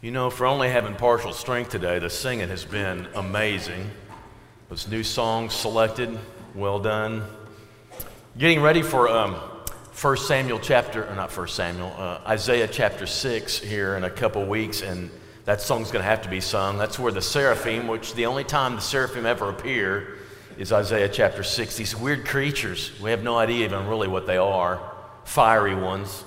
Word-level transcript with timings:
You 0.00 0.12
know, 0.12 0.30
for 0.30 0.46
only 0.46 0.68
having 0.68 0.94
partial 0.94 1.32
strength 1.32 1.70
today, 1.70 1.98
the 1.98 2.08
singing 2.08 2.50
has 2.50 2.64
been 2.64 3.08
amazing. 3.16 3.90
Those 4.68 4.86
new 4.86 5.02
songs 5.02 5.52
selected, 5.52 6.16
well 6.54 6.78
done. 6.78 7.24
Getting 8.38 8.62
ready 8.62 8.82
for 8.82 9.08
um, 9.08 9.34
1 10.00 10.16
Samuel 10.18 10.60
chapter, 10.60 11.04
or 11.04 11.16
not 11.16 11.36
1 11.36 11.48
Samuel, 11.48 11.92
uh, 11.98 12.20
Isaiah 12.28 12.68
chapter 12.68 13.06
6 13.06 13.58
here 13.58 13.96
in 13.96 14.04
a 14.04 14.10
couple 14.10 14.46
weeks, 14.46 14.82
and 14.82 15.10
that 15.46 15.60
song's 15.60 15.90
going 15.90 16.04
to 16.04 16.08
have 16.08 16.22
to 16.22 16.28
be 16.28 16.40
sung. 16.40 16.78
That's 16.78 16.96
where 16.96 17.10
the 17.10 17.20
seraphim, 17.20 17.88
which 17.88 18.14
the 18.14 18.26
only 18.26 18.44
time 18.44 18.76
the 18.76 18.80
seraphim 18.80 19.26
ever 19.26 19.50
appear 19.50 20.18
is 20.58 20.72
Isaiah 20.72 21.08
chapter 21.08 21.42
6. 21.42 21.76
These 21.76 21.96
weird 21.96 22.24
creatures, 22.24 22.92
we 23.00 23.10
have 23.10 23.24
no 23.24 23.36
idea 23.36 23.64
even 23.64 23.88
really 23.88 24.06
what 24.06 24.28
they 24.28 24.36
are, 24.36 24.80
fiery 25.24 25.74
ones, 25.74 26.22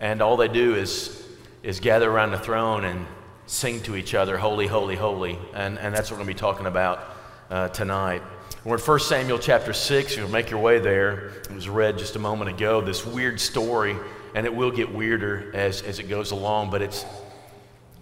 and 0.00 0.22
all 0.22 0.38
they 0.38 0.48
do 0.48 0.76
is 0.76 1.21
is 1.62 1.78
gather 1.78 2.10
around 2.10 2.32
the 2.32 2.38
throne 2.38 2.84
and 2.84 3.06
sing 3.46 3.80
to 3.82 3.96
each 3.96 4.14
other, 4.14 4.36
Holy, 4.36 4.66
Holy, 4.66 4.96
Holy. 4.96 5.38
And, 5.54 5.78
and 5.78 5.94
that's 5.94 6.10
what 6.10 6.18
we're 6.18 6.24
going 6.24 6.34
to 6.34 6.34
be 6.34 6.40
talking 6.40 6.66
about 6.66 7.04
uh, 7.50 7.68
tonight. 7.68 8.22
We're 8.64 8.76
in 8.76 8.82
1 8.82 9.00
Samuel 9.00 9.38
chapter 9.38 9.72
6. 9.72 10.16
You'll 10.16 10.28
make 10.28 10.50
your 10.50 10.60
way 10.60 10.78
there. 10.78 11.28
It 11.28 11.52
was 11.52 11.68
read 11.68 11.98
just 11.98 12.16
a 12.16 12.18
moment 12.18 12.50
ago. 12.50 12.80
This 12.80 13.06
weird 13.06 13.40
story, 13.40 13.96
and 14.34 14.46
it 14.46 14.54
will 14.54 14.70
get 14.70 14.92
weirder 14.92 15.50
as, 15.54 15.82
as 15.82 15.98
it 15.98 16.08
goes 16.08 16.30
along, 16.30 16.70
but 16.70 16.82
it's, 16.82 17.04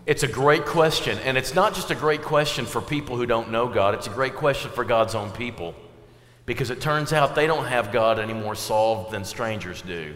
it's 0.06 0.22
a 0.22 0.28
great 0.28 0.64
question. 0.64 1.19
And 1.20 1.36
it's 1.36 1.55
not 1.55 1.74
just 1.74 1.91
a 1.91 1.95
great 1.95 2.22
question 2.22 2.64
for 2.64 2.80
people 2.80 3.16
who 3.16 3.27
don't 3.27 3.50
know 3.50 3.69
God, 3.69 3.95
it's 3.95 4.06
a 4.06 4.11
great 4.11 4.36
question 4.36 4.70
for 4.70 4.84
God's 4.84 5.14
own 5.14 5.30
people. 5.30 5.74
Because 6.47 6.70
it 6.70 6.80
turns 6.80 7.12
out 7.12 7.34
they 7.34 7.47
don't 7.47 7.66
have 7.66 7.92
God 7.92 8.19
any 8.19 8.33
more 8.33 8.55
solved 8.55 9.12
than 9.12 9.24
strangers 9.24 9.83
do. 9.83 10.14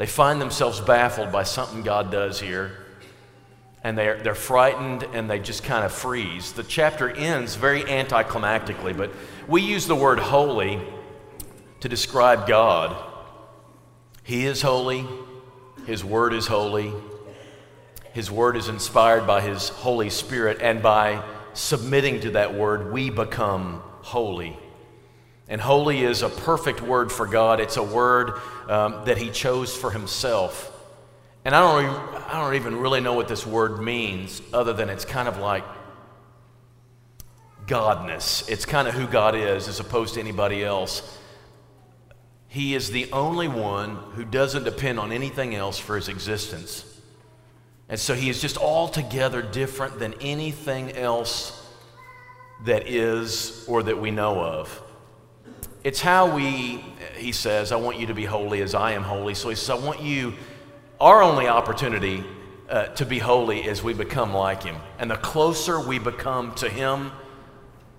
They 0.00 0.06
find 0.06 0.40
themselves 0.40 0.80
baffled 0.80 1.30
by 1.30 1.42
something 1.42 1.82
God 1.82 2.10
does 2.10 2.40
here, 2.40 2.72
and 3.84 3.98
they're, 3.98 4.16
they're 4.22 4.34
frightened 4.34 5.02
and 5.02 5.28
they 5.28 5.38
just 5.38 5.62
kind 5.62 5.84
of 5.84 5.92
freeze. 5.92 6.54
The 6.54 6.62
chapter 6.62 7.10
ends 7.10 7.54
very 7.56 7.82
anticlimactically, 7.82 8.96
but 8.96 9.10
we 9.46 9.60
use 9.60 9.86
the 9.86 9.94
word 9.94 10.18
holy 10.18 10.80
to 11.80 11.88
describe 11.90 12.48
God. 12.48 12.96
He 14.22 14.46
is 14.46 14.62
holy, 14.62 15.04
His 15.86 16.02
Word 16.02 16.32
is 16.32 16.46
holy, 16.46 16.94
His 18.14 18.30
Word 18.30 18.56
is 18.56 18.68
inspired 18.68 19.26
by 19.26 19.42
His 19.42 19.68
Holy 19.68 20.08
Spirit, 20.08 20.62
and 20.62 20.82
by 20.82 21.22
submitting 21.52 22.20
to 22.20 22.30
that 22.30 22.54
Word, 22.54 22.90
we 22.90 23.10
become 23.10 23.82
holy. 24.00 24.56
And 25.50 25.60
holy 25.60 26.04
is 26.04 26.22
a 26.22 26.28
perfect 26.28 26.80
word 26.80 27.12
for 27.12 27.26
God. 27.26 27.60
It's 27.60 27.76
a 27.76 27.82
word 27.82 28.40
um, 28.68 29.04
that 29.04 29.18
He 29.18 29.30
chose 29.30 29.76
for 29.76 29.90
Himself. 29.90 30.72
And 31.44 31.54
I 31.54 31.60
don't, 31.60 32.24
I 32.28 32.40
don't 32.40 32.54
even 32.54 32.76
really 32.76 33.00
know 33.00 33.14
what 33.14 33.28
this 33.28 33.44
word 33.44 33.82
means, 33.82 34.40
other 34.52 34.72
than 34.72 34.88
it's 34.88 35.04
kind 35.04 35.26
of 35.26 35.38
like 35.38 35.64
Godness. 37.66 38.48
It's 38.48 38.64
kind 38.64 38.88
of 38.88 38.94
who 38.94 39.06
God 39.06 39.34
is 39.34 39.68
as 39.68 39.80
opposed 39.80 40.14
to 40.14 40.20
anybody 40.20 40.64
else. 40.64 41.18
He 42.48 42.74
is 42.74 42.90
the 42.90 43.10
only 43.12 43.46
one 43.48 43.96
who 44.14 44.24
doesn't 44.24 44.64
depend 44.64 44.98
on 44.98 45.12
anything 45.12 45.54
else 45.54 45.78
for 45.78 45.94
his 45.96 46.08
existence. 46.08 46.84
And 47.88 47.98
so 47.98 48.14
he 48.14 48.28
is 48.28 48.40
just 48.40 48.56
altogether 48.56 49.40
different 49.40 49.98
than 49.98 50.14
anything 50.20 50.92
else 50.92 51.56
that 52.64 52.88
is 52.88 53.64
or 53.68 53.84
that 53.84 54.00
we 54.00 54.10
know 54.10 54.40
of. 54.40 54.82
It's 55.82 56.00
how 56.00 56.34
we, 56.34 56.84
he 57.16 57.32
says, 57.32 57.72
I 57.72 57.76
want 57.76 57.98
you 57.98 58.06
to 58.06 58.14
be 58.14 58.26
holy 58.26 58.60
as 58.60 58.74
I 58.74 58.92
am 58.92 59.02
holy. 59.02 59.34
So 59.34 59.48
he 59.48 59.54
says, 59.54 59.70
I 59.70 59.74
want 59.74 60.02
you, 60.02 60.34
our 61.00 61.22
only 61.22 61.48
opportunity 61.48 62.22
uh, 62.68 62.86
to 62.88 63.06
be 63.06 63.18
holy 63.18 63.64
is 63.64 63.82
we 63.82 63.94
become 63.94 64.34
like 64.34 64.62
him. 64.62 64.76
And 64.98 65.10
the 65.10 65.16
closer 65.16 65.80
we 65.80 65.98
become 65.98 66.54
to 66.56 66.68
him, 66.68 67.12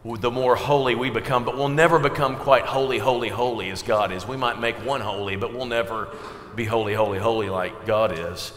the 0.06 0.30
more 0.30 0.56
holy 0.56 0.94
we 0.94 1.09
become. 1.09 1.44
But 1.44 1.58
we'll 1.58 1.70
never 1.70 1.97
become 1.97 2.36
quite 2.36 2.66
holy, 2.66 3.00
holy, 3.00 3.30
holy 3.30 3.72
as 3.72 3.81
God 3.81 4.12
is. 4.12 4.28
We 4.28 4.38
might 4.38 4.59
make 4.59 4.75
one 4.86 5.02
holy, 5.02 5.36
but 5.36 5.52
we'll 5.52 5.66
never 5.66 6.16
be 6.56 6.66
holy, 6.66 6.94
holy, 6.94 7.18
holy 7.18 7.50
like 7.50 7.88
God 7.88 8.18
is. 8.18 8.52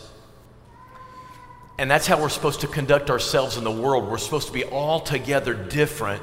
And 1.79 1.91
that's 1.91 2.07
how 2.07 2.21
we're 2.21 2.29
supposed 2.29 2.61
to 2.61 2.67
conduct 2.67 3.09
ourselves 3.09 3.57
in 3.57 3.65
the 3.65 3.71
world. 3.71 4.09
We're 4.09 4.19
supposed 4.19 4.49
to 4.49 4.53
be 4.53 4.65
altogether 4.65 5.55
different 5.55 6.23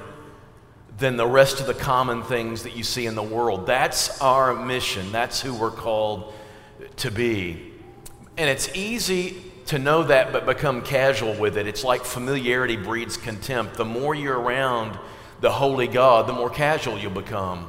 than 1.02 1.18
the 1.18 1.28
rest 1.28 1.60
of 1.60 1.66
the 1.66 1.74
common 1.74 2.22
things 2.24 2.64
that 2.64 2.78
you 2.78 2.84
see 2.84 3.08
in 3.08 3.16
the 3.16 3.24
world. 3.24 3.66
That's 3.66 4.22
our 4.22 4.56
mission. 4.56 5.12
That's 5.12 5.42
who 5.42 5.54
we're 5.54 5.72
called 5.72 6.34
to 6.98 7.12
be. 7.12 7.74
And 8.38 8.50
it's 8.50 8.74
easy 8.76 9.42
to 9.66 9.80
know 9.80 10.04
that 10.04 10.32
but 10.32 10.46
become 10.46 10.84
casual 10.84 11.34
with 11.34 11.58
it. 11.58 11.68
It's 11.68 11.84
like 11.84 12.06
familiarity 12.06 12.78
breeds 12.78 13.18
contempt. 13.18 13.76
The 13.76 13.86
more 13.86 14.14
you're 14.14 14.40
around 14.40 14.98
the 15.42 15.52
holy 15.52 15.88
God, 15.88 16.28
the 16.28 16.34
more 16.34 16.50
casual 16.50 17.00
you'll 17.00 17.12
become. 17.12 17.68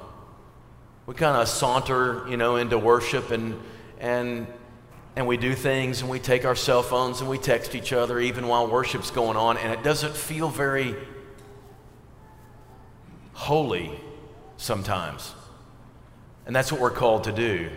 We 1.07 1.15
kind 1.15 1.37
of 1.37 1.49
saunter, 1.49 2.27
you 2.29 2.37
know, 2.37 2.57
into 2.57 2.79
worship 2.79 3.31
and 3.31 3.59
and 3.99 4.47
and 5.17 5.27
we 5.27 5.37
do 5.37 5.55
things 5.55 6.01
and 6.03 6.11
we 6.11 6.19
take 6.19 6.45
our 6.45 6.55
cell 6.55 6.83
phones 6.83 7.21
and 7.21 7.31
we 7.31 7.39
text 7.39 7.75
each 7.75 7.93
other 7.93 8.21
even 8.21 8.47
while 8.47 8.67
worship's 8.67 9.11
going 9.11 9.37
on 9.37 9.57
and 9.59 9.73
it 9.73 9.83
doesn't 9.83 10.15
feel 10.15 10.49
very 10.49 10.95
holy 13.43 13.91
sometimes. 14.57 15.35
And 16.47 16.55
that's 16.55 16.71
what 16.71 16.81
we're 16.81 16.91
called 16.91 17.25
to 17.25 17.33
do. 17.33 17.71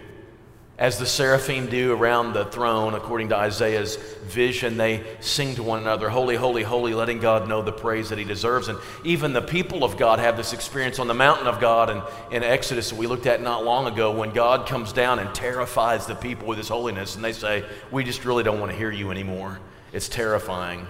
As 0.78 1.00
the 1.00 1.08
seraphim 1.08 1.68
do 1.68 1.92
around 1.92 2.34
the 2.34 2.46
throne, 2.46 2.94
according 2.94 3.30
to 3.30 3.36
Isaiah's 3.36 3.96
vision, 4.26 4.78
they 4.78 5.04
sing 5.22 5.56
to 5.56 5.64
one 5.64 5.80
another, 5.80 6.08
Holy, 6.08 6.36
holy, 6.36 6.62
holy, 6.62 6.94
letting 6.94 7.20
God 7.20 7.50
know 7.50 7.64
the 7.64 7.72
praise 7.72 8.10
that 8.10 8.20
he 8.20 8.26
deserves. 8.26 8.68
And 8.68 8.78
even 9.04 9.34
the 9.34 9.42
people 9.42 9.84
of 9.84 9.98
God 9.98 10.20
have 10.20 10.38
this 10.38 10.54
experience 10.54 11.00
on 11.00 11.08
the 11.08 11.16
mountain 11.16 11.48
of 11.48 11.60
God 11.60 11.90
and 11.90 12.04
in 12.32 12.44
Exodus 12.44 12.92
that 12.92 13.00
we 13.00 13.08
looked 13.08 13.26
at 13.26 13.42
not 13.42 13.66
long 13.66 13.88
ago 13.88 14.12
when 14.12 14.34
God 14.34 14.68
comes 14.68 14.94
down 14.94 15.18
and 15.18 15.34
terrifies 15.34 16.06
the 16.06 16.16
people 16.16 16.46
with 16.46 16.60
his 16.60 16.68
holiness. 16.68 17.16
And 17.16 17.24
they 17.24 17.34
say, 17.34 17.66
We 17.90 18.04
just 18.04 18.24
really 18.24 18.44
don't 18.44 18.60
want 18.60 18.72
to 18.72 18.78
hear 18.78 18.92
you 18.92 19.10
anymore. 19.10 19.60
It's 19.94 20.10
terrifying. 20.10 20.86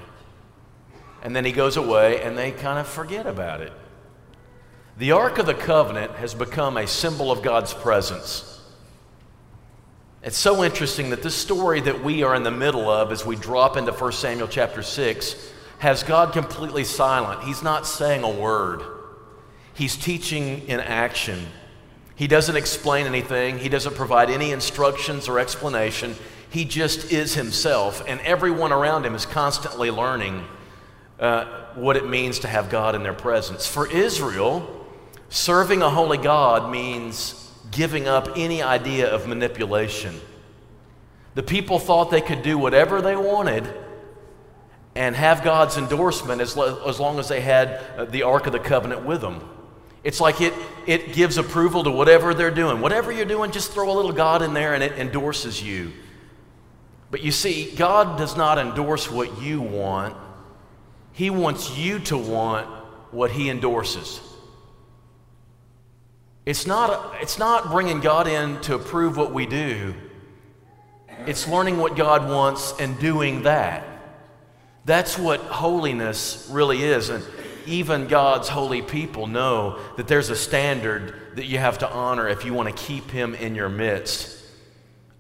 And 1.21 1.33
then 1.33 1.45
he 1.45 1.53
goes 1.53 1.77
away 1.77 2.21
and 2.23 2.37
they 2.37 2.51
kind 2.51 2.77
of 2.77 2.87
forget 2.87 3.25
about 3.25 3.61
it. 3.61 3.71
The 4.97 5.11
Ark 5.11 5.39
of 5.39 5.45
the 5.45 5.53
Covenant 5.53 6.13
has 6.13 6.33
become 6.33 6.77
a 6.77 6.87
symbol 6.87 7.29
of 7.29 7.41
God's 7.41 7.73
presence. 7.73 8.61
It's 10.23 10.37
so 10.37 10.63
interesting 10.63 11.09
that 11.09 11.21
this 11.21 11.35
story 11.35 11.81
that 11.81 12.01
we 12.01 12.23
are 12.23 12.33
in 12.33 12.43
the 12.43 12.51
middle 12.51 12.89
of 12.89 13.11
as 13.11 13.25
we 13.25 13.35
drop 13.35 13.75
into 13.75 13.91
1 13.91 14.11
Samuel 14.13 14.47
chapter 14.47 14.81
6 14.81 15.51
has 15.79 16.01
God 16.01 16.31
completely 16.31 16.85
silent. 16.85 17.43
He's 17.43 17.61
not 17.61 17.85
saying 17.85 18.23
a 18.23 18.29
word, 18.29 18.83
He's 19.73 19.97
teaching 19.97 20.65
in 20.69 20.79
action. 20.79 21.45
He 22.15 22.27
doesn't 22.27 22.55
explain 22.55 23.05
anything, 23.05 23.59
He 23.59 23.67
doesn't 23.67 23.95
provide 23.95 24.29
any 24.29 24.51
instructions 24.51 25.27
or 25.27 25.39
explanation. 25.39 26.15
He 26.49 26.63
just 26.63 27.11
is 27.11 27.35
Himself, 27.35 28.01
and 28.07 28.21
everyone 28.21 28.71
around 28.71 29.05
Him 29.05 29.13
is 29.13 29.25
constantly 29.25 29.91
learning 29.91 30.41
uh, 31.19 31.65
what 31.75 31.97
it 31.97 32.07
means 32.07 32.39
to 32.39 32.47
have 32.47 32.69
God 32.69 32.95
in 32.95 33.03
their 33.03 33.13
presence. 33.13 33.67
For 33.67 33.91
Israel, 33.91 34.84
Serving 35.29 35.81
a 35.81 35.89
holy 35.89 36.17
God 36.17 36.71
means 36.71 37.51
giving 37.71 38.07
up 38.07 38.29
any 38.35 38.61
idea 38.61 39.09
of 39.09 39.27
manipulation. 39.27 40.19
The 41.33 41.43
people 41.43 41.79
thought 41.79 42.11
they 42.11 42.21
could 42.21 42.41
do 42.41 42.57
whatever 42.57 43.01
they 43.01 43.15
wanted 43.15 43.67
and 44.95 45.15
have 45.15 45.43
God's 45.43 45.77
endorsement 45.77 46.41
as, 46.41 46.55
lo- 46.55 46.87
as 46.87 46.99
long 46.99 47.19
as 47.19 47.27
they 47.27 47.41
had 47.41 47.81
uh, 47.97 48.05
the 48.05 48.23
Ark 48.23 48.47
of 48.47 48.53
the 48.53 48.59
Covenant 48.59 49.05
with 49.05 49.19
them. 49.19 49.41
It's 50.05 50.21
like 50.21 50.39
it, 50.39 50.53
it 50.85 51.13
gives 51.13 51.37
approval 51.37 51.83
to 51.83 51.91
whatever 51.91 52.33
they're 52.33 52.51
doing. 52.51 52.79
Whatever 52.79 53.11
you're 53.11 53.25
doing, 53.25 53.51
just 53.51 53.71
throw 53.71 53.91
a 53.91 53.95
little 53.95 54.13
God 54.13 54.41
in 54.41 54.53
there 54.53 54.73
and 54.73 54.81
it 54.81 54.93
endorses 54.93 55.61
you. 55.61 55.91
But 57.11 57.21
you 57.21 57.31
see, 57.31 57.71
God 57.75 58.17
does 58.17 58.37
not 58.37 58.57
endorse 58.57 59.11
what 59.11 59.41
you 59.41 59.61
want, 59.61 60.15
He 61.11 61.29
wants 61.29 61.77
you 61.77 61.99
to 61.99 62.17
want 62.17 62.67
what 63.11 63.31
He 63.31 63.49
endorses. 63.49 64.21
It's 66.45 66.67
not, 66.67 67.15
it's 67.21 67.39
not 67.39 67.71
bringing 67.71 68.01
God 68.01 68.27
in 68.27 68.61
to 68.61 68.75
approve 68.75 69.17
what 69.17 69.33
we 69.33 69.45
do, 69.45 69.95
it's 71.25 71.47
learning 71.47 71.77
what 71.77 71.95
God 71.95 72.29
wants 72.29 72.73
and 72.79 72.99
doing 72.99 73.43
that. 73.43 73.87
That's 74.85 75.17
what 75.17 75.39
holiness 75.41 76.47
really 76.51 76.83
is. 76.83 77.09
And 77.09 77.23
even 77.65 78.07
God's 78.07 78.47
holy 78.47 78.83
people 78.83 79.25
know 79.25 79.79
that 79.97 80.07
there's 80.07 80.29
a 80.29 80.35
standard 80.35 81.35
that 81.35 81.45
you 81.45 81.57
have 81.57 81.79
to 81.79 81.89
honor 81.89 82.27
if 82.27 82.45
you 82.45 82.53
want 82.53 82.69
to 82.69 82.83
keep 82.83 83.09
Him 83.09 83.33
in 83.33 83.55
your 83.55 83.69
midst. 83.69 84.43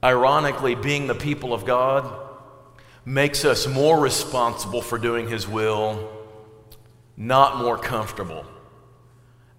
Ironically, 0.03 0.75
being 0.75 1.07
the 1.07 1.15
people 1.15 1.53
of 1.53 1.65
God 1.65 2.13
makes 3.03 3.43
us 3.45 3.65
more 3.67 3.99
responsible 3.99 4.83
for 4.83 4.99
doing 4.99 5.27
His 5.27 5.47
will, 5.47 6.11
not 7.17 7.57
more 7.57 7.77
comfortable. 7.77 8.45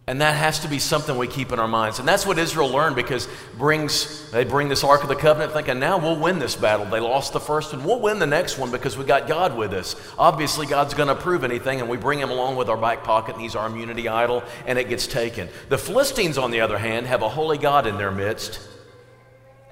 And 0.09 0.21
that 0.21 0.37
has 0.37 0.61
to 0.61 0.69
be 0.69 0.79
something 0.79 1.19
we 1.19 1.27
keep 1.27 1.51
in 1.51 1.59
our 1.59 1.67
minds. 1.67 1.99
And 1.99 2.07
that's 2.07 2.25
what 2.25 2.39
Israel 2.39 2.69
learned 2.69 2.95
because 2.95 3.27
brings, 3.59 4.31
they 4.31 4.45
bring 4.45 4.69
this 4.69 4.85
Ark 4.85 5.03
of 5.03 5.09
the 5.09 5.17
Covenant 5.17 5.53
thinking, 5.53 5.81
now 5.81 5.99
we'll 5.99 6.21
win 6.21 6.39
this 6.39 6.55
battle. 6.55 6.87
They 6.87 7.01
lost 7.01 7.33
the 7.33 7.41
first 7.41 7.73
one. 7.73 7.83
We'll 7.83 7.99
win 7.99 8.21
the 8.21 8.27
next 8.27 8.57
one 8.57 8.71
because 8.71 8.97
we 8.97 9.05
got 9.05 9.27
God 9.27 9.57
with 9.57 9.73
us. 9.73 9.97
Obviously, 10.17 10.67
God's 10.67 10.95
going 10.95 11.09
to 11.09 11.17
prove 11.17 11.43
anything, 11.43 11.81
and 11.81 11.91
we 11.91 11.97
bring 11.97 12.21
him 12.21 12.31
along 12.31 12.55
with 12.55 12.69
our 12.69 12.77
back 12.77 13.03
pocket, 13.03 13.35
and 13.35 13.43
he's 13.43 13.57
our 13.57 13.67
immunity 13.67 14.07
idol, 14.07 14.45
and 14.65 14.79
it 14.79 14.89
gets 14.89 15.09
taken. 15.09 15.49
The 15.71 15.79
Philistines, 15.79 16.39
on 16.39 16.53
the 16.53 16.61
other 16.61 16.79
hand, 16.79 17.09
have 17.09 17.23
a 17.23 17.29
holy 17.29 17.59
God 17.59 17.89
in 17.89 17.97
their 17.97 18.13
midst, 18.13 18.61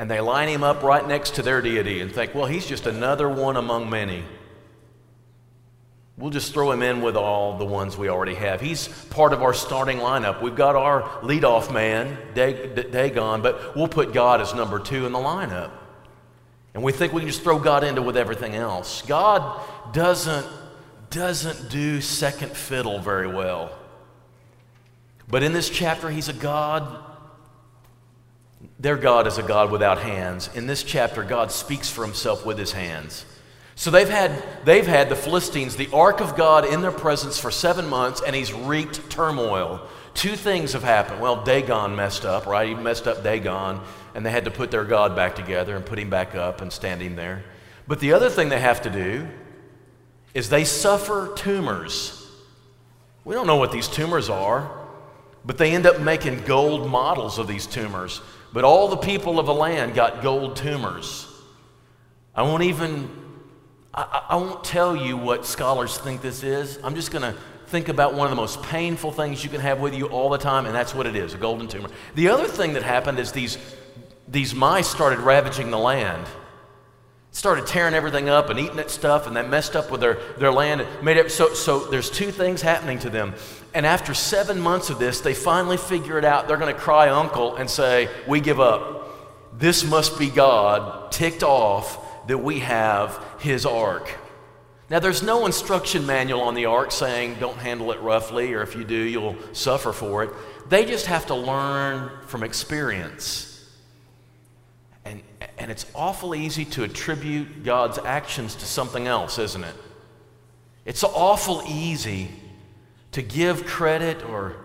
and 0.01 0.11
they 0.11 0.21
line 0.21 0.49
him 0.49 0.65
up 0.65 0.83
right 0.83 1.07
next 1.07 1.37
to 1.37 1.43
their 1.43 1.63
deity 1.63 2.01
and 2.01 2.11
think, 2.11 2.35
well, 2.35 2.47
he's 2.47 2.67
just 2.67 2.87
another 2.87 3.29
one 3.29 3.57
among 3.57 3.89
many. 3.89 4.25
We'll 6.17 6.31
just 6.31 6.53
throw 6.53 6.71
him 6.71 6.83
in 6.83 7.03
with 7.03 7.17
all 7.17 7.59
the 7.59 7.65
ones 7.65 7.97
we 7.97 8.09
already 8.09 8.37
have. 8.37 8.61
He's 8.61 8.87
part 8.87 9.33
of 9.33 9.43
our 9.43 9.53
starting 9.53 9.99
lineup. 9.99 10.41
We've 10.41 10.55
got 10.55 10.77
our 10.77 11.03
leadoff 11.23 11.73
man, 11.73 12.17
Dagon, 12.35 13.43
but 13.43 13.75
we'll 13.75 13.89
put 13.89 14.13
God 14.13 14.41
as 14.41 14.55
number 14.55 14.79
two 14.79 15.07
in 15.07 15.13
the 15.13 15.19
lineup. 15.19 15.73
And 16.73 16.85
we 16.85 16.93
think 16.93 17.13
we 17.13 17.21
can 17.21 17.29
just 17.29 17.43
throw 17.43 17.59
God 17.59 17.83
into 17.83 18.01
with 18.01 18.17
everything 18.17 18.55
else. 18.55 19.03
God 19.03 19.61
doesn't, 19.93 20.47
doesn't 21.11 21.71
do 21.71 22.01
second 22.01 22.53
fiddle 22.53 23.01
very 23.01 23.29
well. 23.29 23.77
But 25.29 25.43
in 25.43 25.53
this 25.53 25.69
chapter, 25.69 26.11
he's 26.11 26.29
a 26.29 26.33
God. 26.33 27.03
Their 28.79 28.97
God 28.97 29.27
is 29.27 29.39
a 29.39 29.43
God 29.43 29.73
without 29.73 29.99
hands. 29.99 30.49
In 30.55 30.67
this 30.69 30.85
chapter, 30.85 31.25
God 31.25 31.51
speaks 31.51 31.91
for 31.91 32.05
himself 32.05 32.47
with 32.47 32.59
his 32.59 32.73
hands. 32.73 33.25
So 33.77 33.91
they've 33.91 34.09
had, 34.09 34.43
they've 34.65 34.87
had 34.87 35.09
the 35.09 35.17
Philistines, 35.17 35.77
the 35.77 35.89
ark 35.93 36.21
of 36.21 36.37
God, 36.37 36.65
in 36.65 36.81
their 36.81 36.93
presence 36.93 37.39
for 37.39 37.51
seven 37.51 37.89
months, 37.89 38.23
and 38.25 38.35
he's 38.35 38.53
wreaked 38.53 39.11
turmoil. 39.11 39.87
Two 40.15 40.37
things 40.37 40.73
have 40.75 40.85
happened. 40.85 41.21
Well, 41.21 41.43
Dagon 41.43 41.97
messed 41.97 42.25
up, 42.25 42.47
right? 42.47 42.69
He 42.69 42.75
messed 42.75 43.09
up 43.09 43.25
Dagon, 43.25 43.81
and 44.15 44.25
they 44.25 44.31
had 44.31 44.45
to 44.45 44.51
put 44.51 44.71
their 44.71 44.85
God 44.85 45.17
back 45.17 45.35
together 45.35 45.75
and 45.75 45.85
put 45.85 45.99
him 45.99 46.09
back 46.09 46.37
up 46.37 46.61
and 46.61 46.73
stand 46.73 47.03
him 47.03 47.17
there. 47.17 47.45
But 47.89 47.99
the 47.99 48.13
other 48.13 48.31
thing 48.31 48.49
they 48.49 48.61
have 48.61 48.83
to 48.83 48.91
do 48.91 49.27
is 50.35 50.49
they 50.49 50.65
suffer 50.65 51.33
tumors. 51.37 52.21
We 53.25 53.35
don't 53.35 53.47
know 53.47 53.57
what 53.57 53.73
these 53.73 53.89
tumors 53.89 54.31
are, 54.31 54.71
but 55.45 55.59
they 55.59 55.75
end 55.75 55.87
up 55.87 56.01
making 56.01 56.45
gold 56.45 56.89
models 56.89 57.39
of 57.39 57.49
these 57.49 57.67
tumors. 57.67 58.21
But 58.53 58.65
all 58.65 58.89
the 58.89 58.97
people 58.97 59.41
of 59.41 59.47
the 59.47 59.55
land 59.55 59.95
got 59.95 60.23
gold 60.23 60.57
tumors. 60.57 61.27
I 62.35 62.43
won't 62.43 62.63
even 62.63 63.24
I, 63.95 64.27
I 64.31 64.37
won't 64.37 64.65
tell 64.65 64.97
you 64.97 65.17
what 65.17 65.47
scholars 65.47 65.97
think 65.99 66.21
this 66.21 66.43
is. 66.43 66.79
I'm 66.83 66.95
just 66.95 67.11
going 67.11 67.23
to 67.23 67.39
think 67.69 67.89
about 67.89 68.15
one 68.15 68.27
of 68.27 68.31
the 68.31 68.37
most 68.37 68.63
painful 68.63 69.13
things 69.13 69.43
you 69.45 69.51
can 69.51 69.61
have 69.61 69.81
with 69.81 69.95
you 69.95 70.07
all 70.07 70.29
the 70.29 70.39
time, 70.39 70.67
and 70.67 70.75
that's 70.75 70.95
what 70.95 71.07
it 71.07 71.17
is 71.17 71.35
a 71.35 71.39
golden 71.39 71.69
tumor. 71.69 71.89
The 72.15 72.29
other 72.29 72.47
thing 72.47 72.75
that 72.75 72.83
happened 72.83 73.19
is 73.19 73.33
these, 73.33 73.57
these 74.29 74.55
mice 74.55 74.89
started 74.89 75.21
ravaging 75.21 75.71
the 75.71 75.79
land. 75.79 76.27
Started 77.31 77.67
tearing 77.67 77.95
everything 77.95 78.29
up 78.29 78.49
and 78.49 78.61
eating 78.61 78.79
its 78.79 78.93
stuff, 78.93 79.27
and 79.27 79.37
that 79.37 79.49
messed 79.49 79.75
up 79.75 79.91
with 79.91 80.01
their, 80.01 80.19
their 80.39 80.53
land. 80.53 80.87
made 81.03 81.17
it, 81.17 81.31
so, 81.31 81.53
so 81.55 81.81
there's 81.87 82.11
two 82.11 82.31
things 82.31 82.63
happening 82.63 82.99
to 83.01 83.11
them. 83.11 83.35
And 83.75 83.85
after 83.87 84.15
seven 84.15 84.61
months 84.61 84.91
of 84.91 84.99
this, 84.99 85.21
they 85.21 85.35
finally 85.35 85.77
figure 85.77 86.19
it 86.19 86.25
out. 86.25 86.47
They're 86.47 86.57
going 86.57 86.73
to 86.73 86.81
cry 86.81 87.09
uncle 87.11 87.57
and 87.57 87.69
say, 87.69 88.09
We 88.29 88.41
give 88.41 88.61
up. 88.61 89.59
This 89.59 89.85
must 89.85 90.17
be 90.17 90.31
God 90.31 91.11
ticked 91.11 91.43
off 91.43 92.04
that 92.27 92.39
we 92.39 92.61
have 92.61 93.25
his 93.39 93.67
ark. 93.67 94.19
Now, 94.91 94.99
there's 94.99 95.23
no 95.23 95.47
instruction 95.47 96.05
manual 96.05 96.43
on 96.43 96.55
the 96.55 96.67
ark 96.67 96.93
saying 96.93 97.37
don't 97.41 97.57
handle 97.57 97.91
it 97.93 98.01
roughly, 98.01 98.53
or 98.53 98.63
if 98.63 98.77
you 98.77 98.85
do, 98.85 98.95
you'll 98.95 99.37
suffer 99.53 99.93
for 99.93 100.25
it. 100.25 100.31
They 100.69 100.85
just 100.85 101.07
have 101.07 101.27
to 101.27 101.35
learn 101.35 102.11
from 102.27 102.43
experience. 102.43 103.51
And, 105.05 105.23
and 105.59 105.71
it's 105.71 105.87
awful 105.95 106.35
easy 106.35 106.65
to 106.67 106.85
attribute 106.85 107.65
God's 107.65 107.99
actions 107.99 108.55
to 108.57 108.67
something 108.67 109.07
else, 109.07 109.39
isn't 109.39 109.65
it? 109.65 109.75
It's 110.85 111.03
awful 111.03 111.63
easy 111.67 112.29
to 113.13 113.23
give 113.23 113.65
credit 113.65 114.23
or 114.25 114.57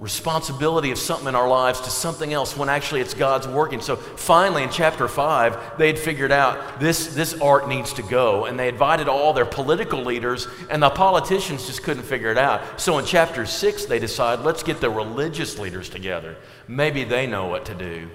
responsibility 0.00 0.90
of 0.90 0.98
something 0.98 1.28
in 1.28 1.34
our 1.34 1.48
lives 1.48 1.80
to 1.82 1.90
something 1.90 2.32
else 2.32 2.56
when 2.56 2.68
actually 2.68 3.00
it's 3.00 3.14
God's 3.14 3.46
working. 3.46 3.80
So 3.80 3.96
finally, 3.96 4.64
in 4.64 4.70
chapter 4.70 5.06
5, 5.06 5.78
they 5.78 5.86
had 5.86 5.98
figured 5.98 6.32
out 6.32 6.80
this, 6.80 7.14
this 7.14 7.40
ark 7.40 7.68
needs 7.68 7.92
to 7.94 8.02
go, 8.02 8.46
and 8.46 8.58
they 8.58 8.68
invited 8.68 9.08
all 9.08 9.32
their 9.32 9.46
political 9.46 10.02
leaders, 10.02 10.48
and 10.68 10.82
the 10.82 10.90
politicians 10.90 11.66
just 11.66 11.84
couldn't 11.84 12.02
figure 12.02 12.30
it 12.30 12.38
out. 12.38 12.80
So 12.80 12.98
in 12.98 13.04
chapter 13.04 13.46
6, 13.46 13.84
they 13.86 14.00
decide, 14.00 14.40
let's 14.40 14.64
get 14.64 14.80
the 14.80 14.90
religious 14.90 15.58
leaders 15.58 15.88
together. 15.88 16.36
Maybe 16.66 17.04
they 17.04 17.26
know 17.26 17.46
what 17.46 17.64
to 17.66 17.74
do. 17.74 18.10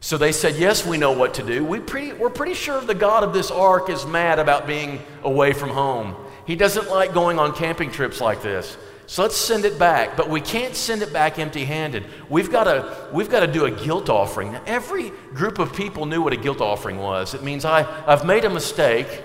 So 0.00 0.16
they 0.16 0.32
said, 0.32 0.56
Yes, 0.56 0.86
we 0.86 0.96
know 0.96 1.12
what 1.12 1.34
to 1.34 1.42
do. 1.42 1.64
We 1.64 1.80
pretty, 1.80 2.12
we're 2.12 2.30
pretty 2.30 2.54
sure 2.54 2.80
the 2.80 2.94
God 2.94 3.24
of 3.24 3.32
this 3.32 3.50
ark 3.50 3.90
is 3.90 4.06
mad 4.06 4.38
about 4.38 4.66
being 4.66 5.00
away 5.24 5.52
from 5.52 5.70
home. 5.70 6.14
He 6.46 6.56
doesn't 6.56 6.88
like 6.88 7.12
going 7.12 7.38
on 7.38 7.54
camping 7.54 7.90
trips 7.90 8.20
like 8.20 8.40
this. 8.40 8.76
So 9.08 9.22
let's 9.22 9.38
send 9.38 9.64
it 9.64 9.78
back. 9.78 10.18
But 10.18 10.28
we 10.28 10.42
can't 10.42 10.76
send 10.76 11.00
it 11.00 11.14
back 11.14 11.38
empty 11.38 11.64
handed. 11.64 12.04
We've 12.28 12.52
got 12.52 12.64
to 12.64 13.08
we've 13.10 13.30
got 13.30 13.40
to 13.40 13.46
do 13.46 13.64
a 13.64 13.70
guilt 13.70 14.10
offering. 14.10 14.52
Now, 14.52 14.62
every 14.66 15.10
group 15.32 15.58
of 15.58 15.74
people 15.74 16.04
knew 16.04 16.20
what 16.20 16.34
a 16.34 16.36
guilt 16.36 16.60
offering 16.60 16.98
was. 16.98 17.32
It 17.32 17.42
means 17.42 17.64
I, 17.64 17.86
I've 18.06 18.26
made 18.26 18.44
a 18.44 18.50
mistake 18.50 19.22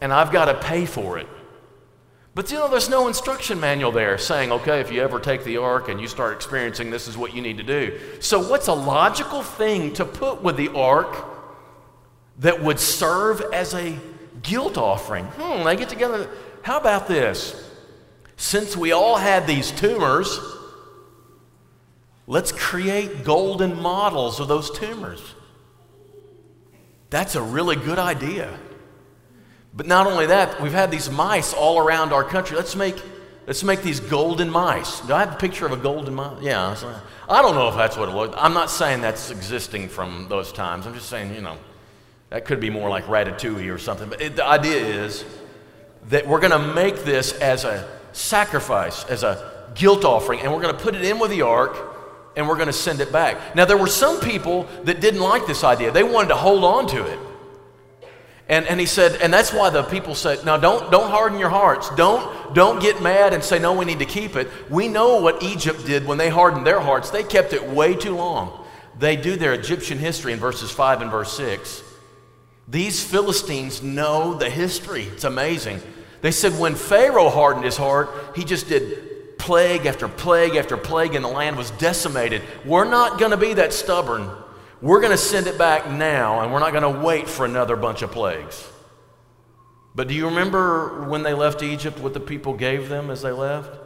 and 0.00 0.10
I've 0.10 0.32
got 0.32 0.46
to 0.46 0.54
pay 0.54 0.86
for 0.86 1.18
it. 1.18 1.26
But 2.34 2.50
you 2.50 2.56
know, 2.56 2.68
there's 2.68 2.88
no 2.88 3.08
instruction 3.08 3.60
manual 3.60 3.92
there 3.92 4.16
saying, 4.16 4.52
okay, 4.52 4.80
if 4.80 4.90
you 4.90 5.02
ever 5.02 5.20
take 5.20 5.44
the 5.44 5.58
ark 5.58 5.90
and 5.90 6.00
you 6.00 6.08
start 6.08 6.34
experiencing 6.34 6.90
this 6.90 7.06
is 7.06 7.18
what 7.18 7.34
you 7.34 7.42
need 7.42 7.58
to 7.58 7.62
do. 7.62 8.00
So, 8.20 8.40
what's 8.48 8.68
a 8.68 8.72
logical 8.72 9.42
thing 9.42 9.92
to 9.94 10.06
put 10.06 10.42
with 10.42 10.56
the 10.56 10.68
ark 10.68 11.26
that 12.38 12.62
would 12.62 12.80
serve 12.80 13.42
as 13.52 13.74
a 13.74 13.98
guilt 14.42 14.78
offering? 14.78 15.26
Hmm, 15.26 15.62
they 15.64 15.76
get 15.76 15.90
together. 15.90 16.30
How 16.62 16.80
about 16.80 17.06
this? 17.06 17.69
Since 18.40 18.74
we 18.74 18.92
all 18.92 19.16
had 19.18 19.46
these 19.46 19.70
tumors, 19.70 20.40
let's 22.26 22.52
create 22.52 23.22
golden 23.22 23.78
models 23.82 24.40
of 24.40 24.48
those 24.48 24.70
tumors. 24.70 25.20
That's 27.10 27.34
a 27.34 27.42
really 27.42 27.76
good 27.76 27.98
idea. 27.98 28.58
But 29.74 29.86
not 29.86 30.06
only 30.06 30.24
that, 30.24 30.58
we've 30.62 30.72
had 30.72 30.90
these 30.90 31.10
mice 31.10 31.52
all 31.52 31.78
around 31.78 32.14
our 32.14 32.24
country. 32.24 32.56
Let's 32.56 32.74
make, 32.74 32.96
let's 33.46 33.62
make 33.62 33.82
these 33.82 34.00
golden 34.00 34.48
mice. 34.48 35.00
Do 35.02 35.12
I 35.12 35.20
have 35.20 35.34
a 35.34 35.38
picture 35.38 35.66
of 35.66 35.72
a 35.72 35.76
golden 35.76 36.14
mouse? 36.14 36.42
Yeah. 36.42 36.74
I 37.28 37.42
don't 37.42 37.54
know 37.54 37.68
if 37.68 37.76
that's 37.76 37.98
what 37.98 38.08
it 38.08 38.14
looks 38.14 38.34
I'm 38.38 38.54
not 38.54 38.70
saying 38.70 39.02
that's 39.02 39.30
existing 39.30 39.90
from 39.90 40.28
those 40.30 40.50
times. 40.50 40.86
I'm 40.86 40.94
just 40.94 41.10
saying, 41.10 41.34
you 41.34 41.42
know, 41.42 41.58
that 42.30 42.46
could 42.46 42.58
be 42.58 42.70
more 42.70 42.88
like 42.88 43.04
Ratatouille 43.04 43.70
or 43.70 43.76
something. 43.76 44.08
But 44.08 44.22
it, 44.22 44.36
the 44.36 44.46
idea 44.46 44.80
is 44.80 45.26
that 46.08 46.26
we're 46.26 46.40
going 46.40 46.52
to 46.52 46.72
make 46.72 47.04
this 47.04 47.34
as 47.34 47.64
a 47.64 47.99
sacrifice, 48.12 49.04
as 49.04 49.22
a 49.22 49.70
guilt 49.74 50.04
offering, 50.04 50.40
and 50.40 50.52
we're 50.52 50.60
going 50.60 50.76
to 50.76 50.82
put 50.82 50.94
it 50.94 51.04
in 51.04 51.18
with 51.18 51.30
the 51.30 51.42
ark 51.42 51.76
and 52.36 52.48
we're 52.48 52.56
going 52.56 52.68
to 52.68 52.72
send 52.72 53.00
it 53.00 53.12
back. 53.12 53.56
Now, 53.56 53.64
there 53.64 53.76
were 53.76 53.88
some 53.88 54.20
people 54.20 54.68
that 54.84 55.00
didn't 55.00 55.20
like 55.20 55.46
this 55.46 55.64
idea, 55.64 55.90
they 55.90 56.04
wanted 56.04 56.28
to 56.28 56.36
hold 56.36 56.64
on 56.64 56.86
to 56.88 57.04
it. 57.04 57.18
And, 58.48 58.66
and 58.66 58.80
he 58.80 58.86
said, 58.86 59.20
and 59.22 59.32
that's 59.32 59.52
why 59.52 59.70
the 59.70 59.84
people 59.84 60.16
said, 60.16 60.44
now 60.44 60.56
don't, 60.56 60.90
don't 60.90 61.08
harden 61.08 61.38
your 61.38 61.50
hearts. 61.50 61.88
Don't, 61.94 62.52
don't 62.52 62.82
get 62.82 63.00
mad 63.00 63.32
and 63.32 63.44
say, 63.44 63.60
no, 63.60 63.72
we 63.74 63.84
need 63.84 64.00
to 64.00 64.04
keep 64.04 64.34
it. 64.34 64.48
We 64.68 64.88
know 64.88 65.20
what 65.20 65.40
Egypt 65.40 65.86
did 65.86 66.04
when 66.04 66.18
they 66.18 66.30
hardened 66.30 66.66
their 66.66 66.80
hearts. 66.80 67.10
They 67.10 67.22
kept 67.22 67.52
it 67.52 67.64
way 67.64 67.94
too 67.94 68.16
long. 68.16 68.66
They 68.98 69.14
do 69.14 69.36
their 69.36 69.54
Egyptian 69.54 69.98
history 69.98 70.32
in 70.32 70.40
verses 70.40 70.68
5 70.68 71.00
and 71.02 71.12
verse 71.12 71.32
6. 71.36 71.84
These 72.66 73.04
Philistines 73.04 73.84
know 73.84 74.34
the 74.34 74.50
history. 74.50 75.04
It's 75.04 75.24
amazing. 75.24 75.80
They 76.22 76.30
said 76.30 76.58
when 76.58 76.74
Pharaoh 76.74 77.30
hardened 77.30 77.64
his 77.64 77.76
heart, 77.76 78.10
he 78.36 78.44
just 78.44 78.68
did 78.68 79.38
plague 79.38 79.86
after 79.86 80.06
plague 80.06 80.56
after 80.56 80.76
plague, 80.76 81.14
and 81.14 81.24
the 81.24 81.28
land 81.28 81.56
was 81.56 81.70
decimated. 81.72 82.42
We're 82.64 82.84
not 82.84 83.18
going 83.18 83.30
to 83.30 83.36
be 83.36 83.54
that 83.54 83.72
stubborn. 83.72 84.30
We're 84.82 85.00
going 85.00 85.12
to 85.12 85.18
send 85.18 85.46
it 85.46 85.58
back 85.58 85.90
now, 85.90 86.40
and 86.40 86.52
we're 86.52 86.60
not 86.60 86.72
going 86.72 86.94
to 86.94 87.00
wait 87.00 87.28
for 87.28 87.44
another 87.46 87.76
bunch 87.76 88.02
of 88.02 88.10
plagues. 88.10 88.66
But 89.94 90.08
do 90.08 90.14
you 90.14 90.26
remember 90.26 91.08
when 91.08 91.22
they 91.22 91.34
left 91.34 91.62
Egypt, 91.62 91.98
what 91.98 92.14
the 92.14 92.20
people 92.20 92.54
gave 92.54 92.88
them 92.88 93.10
as 93.10 93.22
they 93.22 93.32
left? 93.32 93.78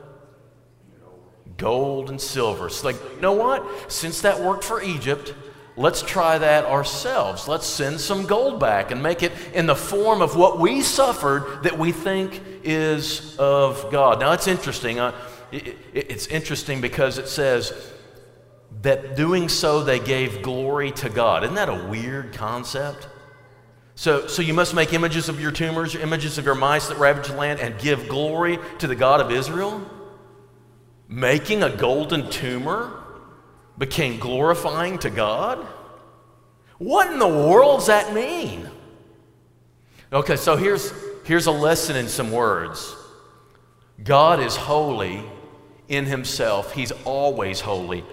Gold 1.56 2.10
and 2.10 2.20
silver. 2.20 2.68
So, 2.68 2.88
like, 2.88 2.96
you 3.14 3.20
know 3.20 3.32
what? 3.32 3.90
Since 3.90 4.22
that 4.22 4.40
worked 4.40 4.64
for 4.64 4.82
Egypt, 4.82 5.34
Let's 5.76 6.02
try 6.02 6.38
that 6.38 6.66
ourselves. 6.66 7.48
Let's 7.48 7.66
send 7.66 8.00
some 8.00 8.26
gold 8.26 8.60
back 8.60 8.90
and 8.90 9.02
make 9.02 9.22
it 9.22 9.32
in 9.52 9.66
the 9.66 9.74
form 9.74 10.22
of 10.22 10.36
what 10.36 10.60
we 10.60 10.82
suffered 10.82 11.64
that 11.64 11.78
we 11.78 11.90
think 11.90 12.40
is 12.62 13.36
of 13.38 13.90
God. 13.90 14.20
Now, 14.20 14.32
it's 14.32 14.46
interesting. 14.46 15.00
Uh, 15.00 15.12
it, 15.50 15.76
it's 15.92 16.26
interesting 16.28 16.80
because 16.80 17.18
it 17.18 17.28
says 17.28 17.72
that 18.82 19.16
doing 19.16 19.48
so 19.48 19.82
they 19.82 19.98
gave 19.98 20.42
glory 20.42 20.92
to 20.92 21.08
God. 21.08 21.42
Isn't 21.42 21.56
that 21.56 21.68
a 21.68 21.86
weird 21.86 22.32
concept? 22.34 23.08
So, 23.96 24.26
so 24.26 24.42
you 24.42 24.54
must 24.54 24.74
make 24.74 24.92
images 24.92 25.28
of 25.28 25.40
your 25.40 25.52
tumors, 25.52 25.94
images 25.94 26.38
of 26.38 26.44
your 26.44 26.54
mice 26.54 26.88
that 26.88 26.98
ravage 26.98 27.28
the 27.28 27.36
land, 27.36 27.60
and 27.60 27.78
give 27.78 28.08
glory 28.08 28.58
to 28.78 28.86
the 28.86 28.96
God 28.96 29.20
of 29.20 29.30
Israel? 29.30 29.84
making 31.08 31.62
a 31.62 31.70
golden 31.70 32.28
tumor 32.30 33.03
became 33.78 34.18
glorifying 34.18 34.98
to 34.98 35.10
God? 35.10 35.66
What 36.78 37.12
in 37.12 37.18
the 37.18 37.28
world 37.28 37.80
does 37.80 37.86
that 37.86 38.14
mean? 38.14 38.68
Okay, 40.12 40.36
so 40.36 40.56
here's, 40.56 40.92
here's 41.24 41.46
a 41.46 41.52
lesson 41.52 41.96
in 41.96 42.08
some 42.08 42.30
words 42.30 42.94
God 44.02 44.40
is 44.40 44.56
holy 44.56 45.24
in 45.88 46.06
himself, 46.06 46.72
He's 46.72 46.92
always 47.04 47.60
holy, 47.60 48.04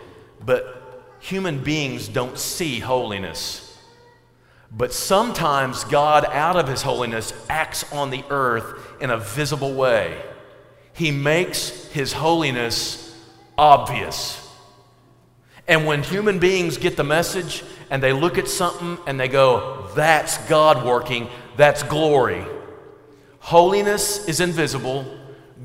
but 0.44 1.16
human 1.20 1.64
beings 1.64 2.08
don't 2.08 2.38
see 2.38 2.80
holiness. 2.80 3.68
But 4.72 4.94
sometimes 4.94 5.84
God, 5.84 6.26
out 6.26 6.56
of 6.56 6.68
His 6.68 6.82
holiness, 6.82 7.34
acts 7.50 7.92
on 7.92 8.10
the 8.10 8.24
earth 8.30 9.02
in 9.02 9.10
a 9.10 9.18
visible 9.18 9.74
way. 9.74 10.18
He 10.94 11.12
makes 11.12 11.88
His 11.88 12.14
holiness 12.14 13.14
obvious. 13.58 14.41
And 15.68 15.86
when 15.86 16.04
human 16.04 16.40
beings 16.40 16.78
get 16.78 16.98
the 16.98 17.04
message 17.04 17.64
and 17.90 18.02
they 18.02 18.14
look 18.14 18.38
at 18.38 18.48
something 18.48 18.98
and 19.06 19.20
they 19.20 19.28
go, 19.28 19.88
that's 19.96 20.38
God 20.50 20.86
working, 20.86 21.30
that's 21.56 21.84
glory. 21.84 22.44
Holiness 23.40 24.28
is 24.28 24.40
invisible, 24.40 25.06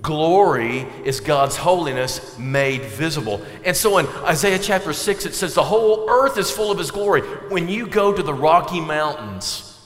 glory 0.02 0.86
is 1.04 1.20
God's 1.20 1.56
holiness 1.56 2.38
made 2.38 2.82
visible. 2.82 3.40
And 3.64 3.76
so 3.76 3.98
in 3.98 4.06
Isaiah 4.24 4.58
chapter 4.58 4.92
6, 4.92 5.26
it 5.26 5.34
says, 5.34 5.54
The 5.54 5.62
whole 5.62 6.08
earth 6.08 6.38
is 6.38 6.50
full 6.50 6.70
of 6.70 6.78
His 6.78 6.90
glory. 6.90 7.22
When 7.50 7.68
you 7.68 7.86
go 7.86 8.12
to 8.12 8.22
the 8.22 8.34
Rocky 8.34 8.80
Mountains 8.80 9.78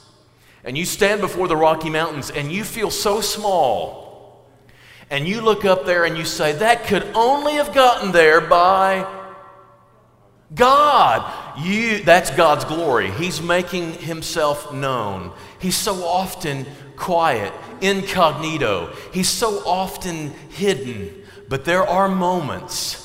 and 0.63 0.77
you 0.77 0.85
stand 0.85 1.21
before 1.21 1.47
the 1.47 1.57
Rocky 1.57 1.89
Mountains 1.89 2.29
and 2.29 2.51
you 2.51 2.63
feel 2.63 2.91
so 2.91 3.21
small, 3.21 4.01
and 5.09 5.27
you 5.27 5.41
look 5.41 5.65
up 5.65 5.85
there 5.85 6.05
and 6.05 6.17
you 6.17 6.23
say, 6.23 6.53
That 6.53 6.85
could 6.85 7.03
only 7.13 7.53
have 7.53 7.73
gotten 7.73 8.11
there 8.11 8.39
by 8.41 9.05
God. 10.53 11.59
You, 11.59 12.03
that's 12.03 12.29
God's 12.31 12.65
glory. 12.65 13.11
He's 13.11 13.41
making 13.41 13.93
himself 13.93 14.73
known. 14.73 15.31
He's 15.59 15.75
so 15.75 16.03
often 16.03 16.65
quiet, 16.95 17.53
incognito. 17.81 18.93
He's 19.13 19.29
so 19.29 19.63
often 19.65 20.31
hidden. 20.49 21.23
But 21.47 21.65
there 21.65 21.85
are 21.85 22.07
moments. 22.07 23.01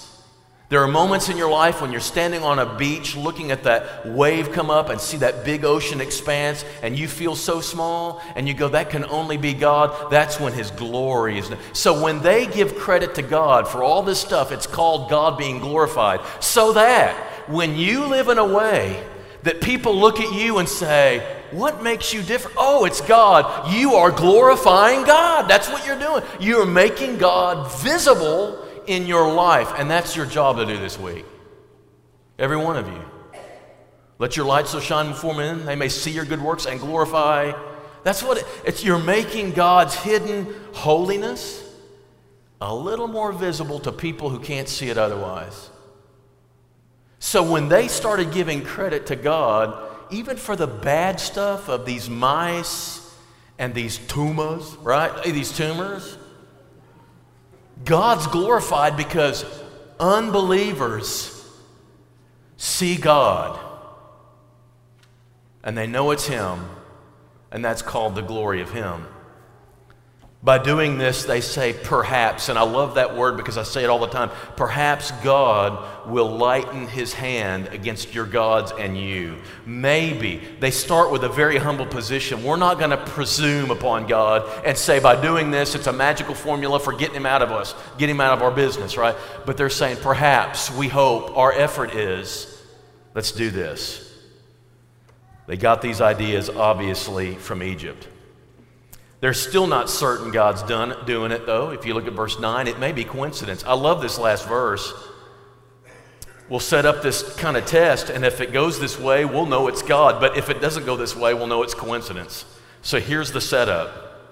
There 0.68 0.82
are 0.82 0.88
moments 0.88 1.28
in 1.28 1.36
your 1.36 1.50
life 1.50 1.80
when 1.80 1.92
you're 1.92 2.00
standing 2.00 2.42
on 2.42 2.58
a 2.58 2.76
beach 2.76 3.14
looking 3.14 3.52
at 3.52 3.62
that 3.62 4.04
wave 4.04 4.50
come 4.50 4.68
up 4.68 4.88
and 4.88 5.00
see 5.00 5.16
that 5.18 5.44
big 5.44 5.64
ocean 5.64 6.00
expanse 6.00 6.64
and 6.82 6.98
you 6.98 7.06
feel 7.06 7.36
so 7.36 7.60
small 7.60 8.20
and 8.34 8.48
you 8.48 8.54
go, 8.54 8.68
that 8.70 8.90
can 8.90 9.04
only 9.04 9.36
be 9.36 9.54
God. 9.54 10.10
That's 10.10 10.40
when 10.40 10.52
His 10.52 10.72
glory 10.72 11.38
is. 11.38 11.48
So 11.72 12.02
when 12.02 12.20
they 12.20 12.48
give 12.48 12.74
credit 12.76 13.14
to 13.14 13.22
God 13.22 13.68
for 13.68 13.84
all 13.84 14.02
this 14.02 14.20
stuff, 14.20 14.50
it's 14.50 14.66
called 14.66 15.08
God 15.08 15.38
being 15.38 15.60
glorified. 15.60 16.20
So 16.40 16.72
that 16.72 17.35
when 17.48 17.76
you 17.76 18.06
live 18.06 18.28
in 18.28 18.38
a 18.38 18.46
way 18.46 19.02
that 19.42 19.60
people 19.60 19.96
look 19.96 20.20
at 20.20 20.34
you 20.34 20.58
and 20.58 20.68
say, 20.68 21.20
What 21.52 21.82
makes 21.82 22.12
you 22.12 22.22
different? 22.22 22.56
Oh, 22.58 22.84
it's 22.84 23.00
God. 23.00 23.72
You 23.72 23.94
are 23.94 24.10
glorifying 24.10 25.04
God. 25.04 25.48
That's 25.48 25.68
what 25.68 25.86
you're 25.86 25.98
doing. 25.98 26.22
You're 26.40 26.66
making 26.66 27.18
God 27.18 27.70
visible 27.80 28.66
in 28.86 29.06
your 29.06 29.32
life. 29.32 29.72
And 29.76 29.90
that's 29.90 30.16
your 30.16 30.26
job 30.26 30.56
to 30.56 30.66
do 30.66 30.76
this 30.78 30.98
week. 30.98 31.24
Every 32.38 32.56
one 32.56 32.76
of 32.76 32.86
you. 32.88 33.02
Let 34.18 34.36
your 34.36 34.46
light 34.46 34.66
so 34.66 34.80
shine 34.80 35.08
before 35.08 35.34
men, 35.34 35.66
they 35.66 35.76
may 35.76 35.88
see 35.88 36.10
your 36.10 36.24
good 36.24 36.40
works 36.40 36.66
and 36.66 36.80
glorify. 36.80 37.52
That's 38.02 38.22
what 38.22 38.38
it, 38.38 38.46
it's. 38.64 38.84
You're 38.84 38.98
making 38.98 39.52
God's 39.52 39.94
hidden 39.94 40.54
holiness 40.72 41.62
a 42.60 42.74
little 42.74 43.08
more 43.08 43.32
visible 43.32 43.78
to 43.80 43.92
people 43.92 44.30
who 44.30 44.38
can't 44.38 44.68
see 44.68 44.88
it 44.88 44.96
otherwise. 44.96 45.70
So 47.26 47.42
when 47.42 47.68
they 47.68 47.88
started 47.88 48.30
giving 48.30 48.62
credit 48.62 49.06
to 49.06 49.16
God, 49.16 49.90
even 50.12 50.36
for 50.36 50.54
the 50.54 50.68
bad 50.68 51.18
stuff 51.18 51.68
of 51.68 51.84
these 51.84 52.08
mice 52.08 53.12
and 53.58 53.74
these 53.74 53.98
tumors, 53.98 54.76
right? 54.76 55.10
Eh, 55.26 55.32
these 55.32 55.50
tumors, 55.50 56.18
God's 57.84 58.28
glorified 58.28 58.96
because 58.96 59.44
unbelievers 59.98 61.44
see 62.58 62.94
God 62.94 63.58
and 65.64 65.76
they 65.76 65.88
know 65.88 66.12
it's 66.12 66.28
Him, 66.28 66.60
and 67.50 67.64
that's 67.64 67.82
called 67.82 68.14
the 68.14 68.22
glory 68.22 68.60
of 68.60 68.70
Him. 68.70 69.04
By 70.46 70.58
doing 70.58 70.96
this, 70.96 71.24
they 71.24 71.40
say 71.40 71.72
perhaps, 71.72 72.48
and 72.48 72.56
I 72.56 72.62
love 72.62 72.94
that 72.94 73.16
word 73.16 73.36
because 73.36 73.58
I 73.58 73.64
say 73.64 73.82
it 73.82 73.90
all 73.90 73.98
the 73.98 74.06
time 74.06 74.30
perhaps 74.54 75.10
God 75.24 76.06
will 76.08 76.36
lighten 76.36 76.86
his 76.86 77.12
hand 77.12 77.66
against 77.72 78.14
your 78.14 78.26
gods 78.26 78.70
and 78.78 78.96
you. 78.96 79.38
Maybe. 79.66 80.40
They 80.60 80.70
start 80.70 81.10
with 81.10 81.24
a 81.24 81.28
very 81.28 81.56
humble 81.56 81.84
position. 81.84 82.44
We're 82.44 82.54
not 82.54 82.78
going 82.78 82.92
to 82.92 82.96
presume 82.96 83.72
upon 83.72 84.06
God 84.06 84.48
and 84.64 84.78
say 84.78 85.00
by 85.00 85.20
doing 85.20 85.50
this, 85.50 85.74
it's 85.74 85.88
a 85.88 85.92
magical 85.92 86.36
formula 86.36 86.78
for 86.78 86.92
getting 86.92 87.16
him 87.16 87.26
out 87.26 87.42
of 87.42 87.50
us, 87.50 87.74
getting 87.98 88.14
him 88.14 88.20
out 88.20 88.38
of 88.38 88.42
our 88.44 88.52
business, 88.52 88.96
right? 88.96 89.16
But 89.46 89.56
they're 89.56 89.68
saying 89.68 89.96
perhaps, 89.96 90.70
we 90.70 90.86
hope, 90.86 91.36
our 91.36 91.50
effort 91.50 91.92
is 91.92 92.62
let's 93.16 93.32
do 93.32 93.50
this. 93.50 94.16
They 95.48 95.56
got 95.56 95.82
these 95.82 96.00
ideas 96.00 96.48
obviously 96.48 97.34
from 97.34 97.64
Egypt. 97.64 98.06
They're 99.26 99.34
still 99.34 99.66
not 99.66 99.90
certain 99.90 100.30
God's 100.30 100.62
done 100.62 101.04
doing 101.04 101.32
it, 101.32 101.46
though. 101.46 101.70
If 101.70 101.84
you 101.84 101.94
look 101.94 102.06
at 102.06 102.12
verse 102.12 102.38
9, 102.38 102.68
it 102.68 102.78
may 102.78 102.92
be 102.92 103.02
coincidence. 103.02 103.64
I 103.64 103.72
love 103.72 104.00
this 104.00 104.20
last 104.20 104.46
verse. 104.46 104.94
We'll 106.48 106.60
set 106.60 106.86
up 106.86 107.02
this 107.02 107.34
kind 107.34 107.56
of 107.56 107.66
test, 107.66 108.08
and 108.08 108.24
if 108.24 108.40
it 108.40 108.52
goes 108.52 108.78
this 108.78 108.96
way, 108.96 109.24
we'll 109.24 109.46
know 109.46 109.66
it's 109.66 109.82
God. 109.82 110.20
But 110.20 110.36
if 110.36 110.48
it 110.48 110.60
doesn't 110.60 110.86
go 110.86 110.96
this 110.96 111.16
way, 111.16 111.34
we'll 111.34 111.48
know 111.48 111.64
it's 111.64 111.74
coincidence. 111.74 112.44
So 112.82 113.00
here's 113.00 113.32
the 113.32 113.40
setup. 113.40 114.22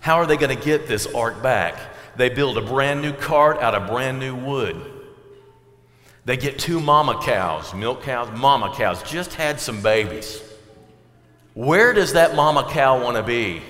How 0.00 0.16
are 0.16 0.26
they 0.26 0.36
going 0.36 0.58
to 0.58 0.60
get 0.60 0.88
this 0.88 1.06
ark 1.14 1.40
back? 1.40 1.78
They 2.16 2.28
build 2.28 2.58
a 2.58 2.62
brand 2.62 3.02
new 3.02 3.12
cart 3.12 3.58
out 3.58 3.76
of 3.76 3.86
brand 3.86 4.18
new 4.18 4.34
wood. 4.34 4.74
They 6.24 6.36
get 6.36 6.58
two 6.58 6.80
mama 6.80 7.20
cows, 7.22 7.72
milk 7.74 8.02
cows, 8.02 8.36
mama 8.36 8.74
cows, 8.76 9.04
just 9.04 9.34
had 9.34 9.60
some 9.60 9.82
babies. 9.82 10.42
Where 11.54 11.92
does 11.92 12.14
that 12.14 12.34
mama 12.34 12.68
cow 12.68 13.00
want 13.04 13.18
to 13.18 13.22
be? 13.22 13.62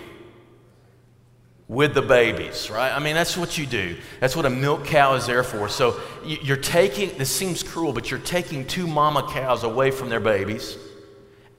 With 1.69 1.95
the 1.95 2.03
babies, 2.03 2.71
right? 2.71 2.93
I 2.93 3.01
mean, 3.01 3.15
that's 3.15 3.37
what 3.37 3.59
you 3.59 3.67
do. 3.67 3.97
That's 4.21 4.37
what 4.37 4.47
a 4.47 4.51
milk 4.51 4.85
cow 4.85 5.15
is 5.15 5.27
there 5.27 5.43
for. 5.43 5.69
So 5.69 6.01
you're 6.25 6.57
taking, 6.57 7.17
this 7.19 7.35
seems 7.35 7.63
cruel, 7.63 7.93
but 7.93 8.11
you're 8.11 8.21
taking 8.21 8.67
two 8.67 8.87
mama 8.87 9.29
cows 9.33 9.65
away 9.65 9.91
from 9.91 10.09
their 10.09 10.21
babies 10.21 10.77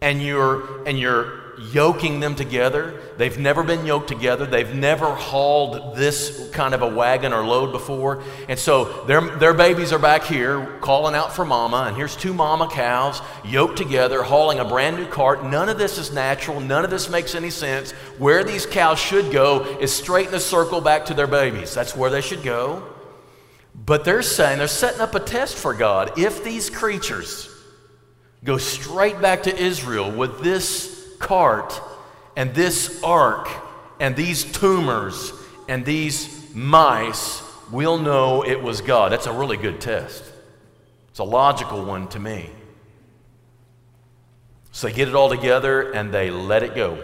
and 0.02 0.22
you're, 0.22 0.88
and 0.88 0.98
you're 0.98 1.47
yoking 1.60 2.20
them 2.20 2.36
together. 2.36 3.02
They've 3.18 3.38
never 3.38 3.64
been 3.64 3.86
yoked 3.86 4.08
together. 4.08 4.46
They've 4.46 4.74
never 4.74 5.08
hauled 5.14 5.96
this 5.96 6.50
kind 6.52 6.74
of 6.74 6.82
a 6.82 6.88
wagon 6.88 7.34
or 7.34 7.44
load 7.44 7.72
before. 7.72 8.24
And 8.48 8.60
so 8.60 9.06
their, 9.06 9.22
their 9.22 9.54
babies 9.54 9.92
are 9.92 10.00
back 10.00 10.24
here 10.24 10.78
calling 10.82 11.16
out 11.16 11.34
for 11.34 11.46
mama. 11.46 11.86
And 11.88 11.98
here's 11.98 12.16
two 12.16 12.34
mama 12.34 12.70
cows 12.70 13.22
yoked 13.44 13.78
together, 13.78 14.22
hauling 14.22 14.60
a 14.60 14.66
brand 14.66 14.98
new 14.98 15.08
cart. 15.08 15.44
None 15.44 15.70
of 15.70 15.78
this 15.78 15.98
is 15.98 16.14
natural. 16.14 16.60
None 16.60 16.86
of 16.86 16.92
this 16.92 17.10
makes 17.10 17.34
any 17.34 17.50
sense. 17.50 17.92
Where 18.18 18.44
these 18.44 18.66
cows 18.66 19.00
should 19.00 19.32
go 19.32 19.64
is 19.80 19.92
straight 19.92 20.28
in 20.28 20.34
a 20.36 20.40
circle 20.40 20.82
back 20.82 21.06
to 21.06 21.14
their 21.14 21.28
babies. 21.28 21.74
That's 21.74 21.96
where 21.96 22.10
they 22.10 22.22
should 22.22 22.44
go. 22.44 22.84
But 23.74 24.06
they're 24.06 24.24
saying, 24.24 24.58
they're 24.58 24.68
setting 24.68 25.02
up 25.02 25.16
a 25.16 25.20
test 25.20 25.56
for 25.56 25.74
God. 25.74 26.18
If 26.18 26.44
these 26.44 26.70
creatures 26.70 27.50
go 28.44 28.58
straight 28.58 29.22
back 29.22 29.44
to 29.44 29.56
Israel 29.56 30.12
with 30.12 30.42
this 30.42 30.97
cart 31.19 31.79
and 32.36 32.53
this 32.53 33.01
ark 33.03 33.50
and 34.00 34.15
these 34.15 34.43
tumors 34.43 35.33
and 35.67 35.86
these 35.86 36.53
mice, 36.53 37.41
we'll 37.71 37.97
know 37.97 38.43
it 38.43 38.62
was 38.62 38.81
God. 38.81 39.12
That's 39.12 39.25
a 39.25 39.33
really 39.33 39.57
good 39.57 39.81
test. 39.81 40.24
It's 41.09 41.19
a 41.19 41.24
logical 41.24 41.83
one 41.83 42.07
to 42.09 42.19
me. 42.19 42.50
So 44.71 44.88
they 44.88 44.93
get 44.93 45.07
it 45.07 45.15
all 45.15 45.29
together 45.29 45.91
and 45.91 46.13
they 46.13 46.29
let 46.29 46.62
it 46.62 46.75
go. 46.75 47.03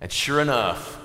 And 0.00 0.12
sure 0.12 0.40
enough, 0.40 1.00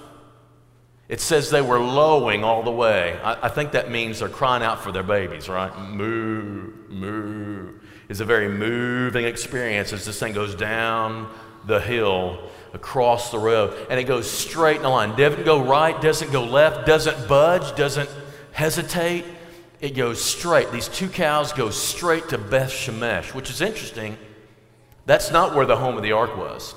it 1.10 1.20
says 1.20 1.50
they 1.50 1.62
were 1.62 1.80
lowing 1.80 2.44
all 2.44 2.62
the 2.64 2.72
way. 2.72 3.20
I, 3.24 3.48
I, 3.48 3.50
think 3.50 3.72
that 3.72 3.90
means 3.90 4.20
they're 4.20 4.30
crying 4.30 4.64
out 4.64 4.84
for 4.84 4.92
their 4.92 5.04
babies, 5.04 5.50
right? 5.50 5.76
Moo, 5.90 6.72
moo 6.88 7.81
is 8.12 8.20
a 8.20 8.26
very 8.26 8.50
moving 8.50 9.24
experience 9.24 9.94
as 9.94 10.06
this 10.06 10.20
thing 10.20 10.34
goes 10.34 10.54
down 10.54 11.34
the 11.66 11.80
hill 11.80 12.38
across 12.74 13.32
the 13.32 13.40
road 13.40 13.74
and 13.90 13.98
it 13.98 14.04
goes 14.04 14.30
straight 14.30 14.76
in 14.76 14.86
a 14.86 14.90
line. 14.90 15.16
Doesn't 15.16 15.46
go 15.46 15.64
right, 15.64 16.00
doesn't 16.02 16.30
go 16.30 16.44
left, 16.44 16.86
doesn't 16.86 17.30
budge, 17.30 17.74
doesn't 17.78 18.10
hesitate. 18.52 19.24
It 19.80 19.92
goes 19.92 20.22
straight. 20.22 20.74
These 20.74 20.90
two 20.90 21.08
cows 21.08 21.54
go 21.54 21.70
straight 21.70 22.28
to 22.30 22.38
Beth 22.38 22.70
Shemesh, 22.70 23.34
which 23.34 23.50
is 23.50 23.62
interesting. 23.62 24.18
That's 25.06 25.32
not 25.32 25.56
where 25.56 25.66
the 25.66 25.78
home 25.78 25.96
of 25.96 26.04
the 26.04 26.12
ark 26.12 26.36
was. 26.36 26.76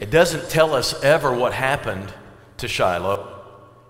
It 0.00 0.10
doesn't 0.10 0.50
tell 0.50 0.74
us 0.74 1.04
ever 1.04 1.32
what 1.32 1.52
happened 1.52 2.12
to 2.56 2.66
Shiloh. 2.66 3.28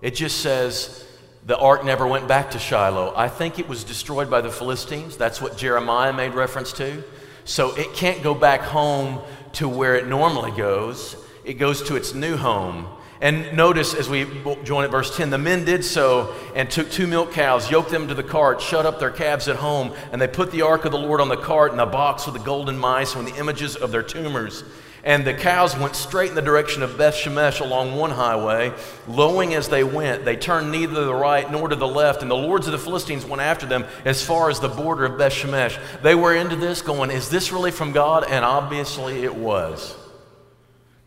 It 0.03 0.13
just 0.13 0.41
says 0.41 1.03
the 1.45 1.57
ark 1.57 1.83
never 1.83 2.05
went 2.05 2.27
back 2.27 2.51
to 2.51 2.59
Shiloh. 2.59 3.13
I 3.15 3.27
think 3.27 3.57
it 3.57 3.67
was 3.67 3.83
destroyed 3.83 4.29
by 4.29 4.41
the 4.41 4.51
Philistines. 4.51 5.17
That's 5.17 5.41
what 5.41 5.57
Jeremiah 5.57 6.13
made 6.13 6.33
reference 6.33 6.71
to. 6.73 7.03
So 7.45 7.75
it 7.75 7.93
can't 7.93 8.21
go 8.21 8.35
back 8.35 8.61
home 8.61 9.21
to 9.53 9.67
where 9.67 9.95
it 9.95 10.07
normally 10.07 10.51
goes, 10.51 11.15
it 11.43 11.55
goes 11.55 11.81
to 11.83 11.95
its 11.95 12.13
new 12.13 12.37
home. 12.37 12.87
And 13.19 13.55
notice 13.55 13.93
as 13.93 14.09
we 14.09 14.25
join 14.63 14.83
at 14.83 14.89
verse 14.89 15.15
10, 15.15 15.29
the 15.29 15.37
men 15.37 15.63
did 15.63 15.85
so 15.85 16.33
and 16.55 16.69
took 16.69 16.89
two 16.89 17.05
milk 17.05 17.33
cows, 17.33 17.69
yoked 17.69 17.91
them 17.91 18.07
to 18.07 18.15
the 18.15 18.23
cart, 18.23 18.61
shut 18.61 18.87
up 18.87 18.99
their 18.99 19.11
calves 19.11 19.47
at 19.47 19.57
home, 19.57 19.93
and 20.11 20.19
they 20.19 20.27
put 20.27 20.51
the 20.51 20.63
ark 20.63 20.85
of 20.85 20.91
the 20.91 20.97
Lord 20.97 21.21
on 21.21 21.29
the 21.29 21.37
cart 21.37 21.69
and 21.69 21.79
the 21.79 21.85
box 21.85 22.25
with 22.25 22.33
the 22.33 22.43
golden 22.43 22.79
mice 22.79 23.13
and 23.15 23.27
the 23.27 23.35
images 23.35 23.75
of 23.75 23.91
their 23.91 24.01
tumors. 24.01 24.63
And 25.03 25.25
the 25.25 25.33
cows 25.33 25.75
went 25.75 25.95
straight 25.95 26.29
in 26.29 26.35
the 26.35 26.41
direction 26.43 26.83
of 26.83 26.97
Beth 26.97 27.15
Shemesh 27.15 27.59
along 27.59 27.95
one 27.95 28.11
highway, 28.11 28.71
lowing 29.07 29.55
as 29.55 29.67
they 29.67 29.83
went. 29.83 30.25
They 30.25 30.35
turned 30.35 30.71
neither 30.71 30.93
to 30.93 31.05
the 31.05 31.15
right 31.15 31.51
nor 31.51 31.67
to 31.69 31.75
the 31.75 31.87
left, 31.87 32.21
and 32.21 32.29
the 32.29 32.35
lords 32.35 32.67
of 32.67 32.71
the 32.71 32.77
Philistines 32.77 33.25
went 33.25 33.41
after 33.41 33.65
them 33.65 33.85
as 34.05 34.23
far 34.23 34.51
as 34.51 34.59
the 34.59 34.67
border 34.67 35.05
of 35.05 35.17
Beth 35.17 35.33
Shemesh. 35.33 35.79
They 36.03 36.13
were 36.13 36.35
into 36.35 36.55
this 36.55 36.83
going, 36.83 37.09
Is 37.09 37.29
this 37.29 37.51
really 37.51 37.71
from 37.71 37.93
God? 37.93 38.25
And 38.29 38.45
obviously 38.45 39.23
it 39.23 39.33
was. 39.33 39.95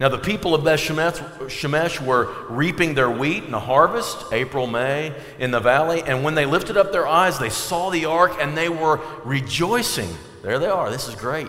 Now, 0.01 0.09
the 0.09 0.19
people 0.19 0.57
of 0.57 0.65
Beth 0.65 0.81
Shemesh 0.81 2.05
were 2.05 2.35
reaping 2.51 2.95
their 2.95 3.11
wheat 3.11 3.45
in 3.45 3.53
the 3.53 3.61
harvest, 3.61 4.33
April, 4.33 4.67
May, 4.67 5.15
in 5.39 5.53
the 5.53 5.61
valley. 5.61 6.03
And 6.05 6.25
when 6.25 6.35
they 6.35 6.47
lifted 6.47 6.77
up 6.77 6.91
their 6.91 7.07
eyes, 7.07 7.39
they 7.39 7.49
saw 7.49 7.91
the 7.91 8.07
ark 8.07 8.33
and 8.41 8.57
they 8.57 8.69
were 8.69 9.01
rejoicing. 9.25 10.09
There 10.43 10.59
they 10.59 10.67
are. 10.67 10.91
This 10.91 11.07
is 11.07 11.15
great. 11.15 11.49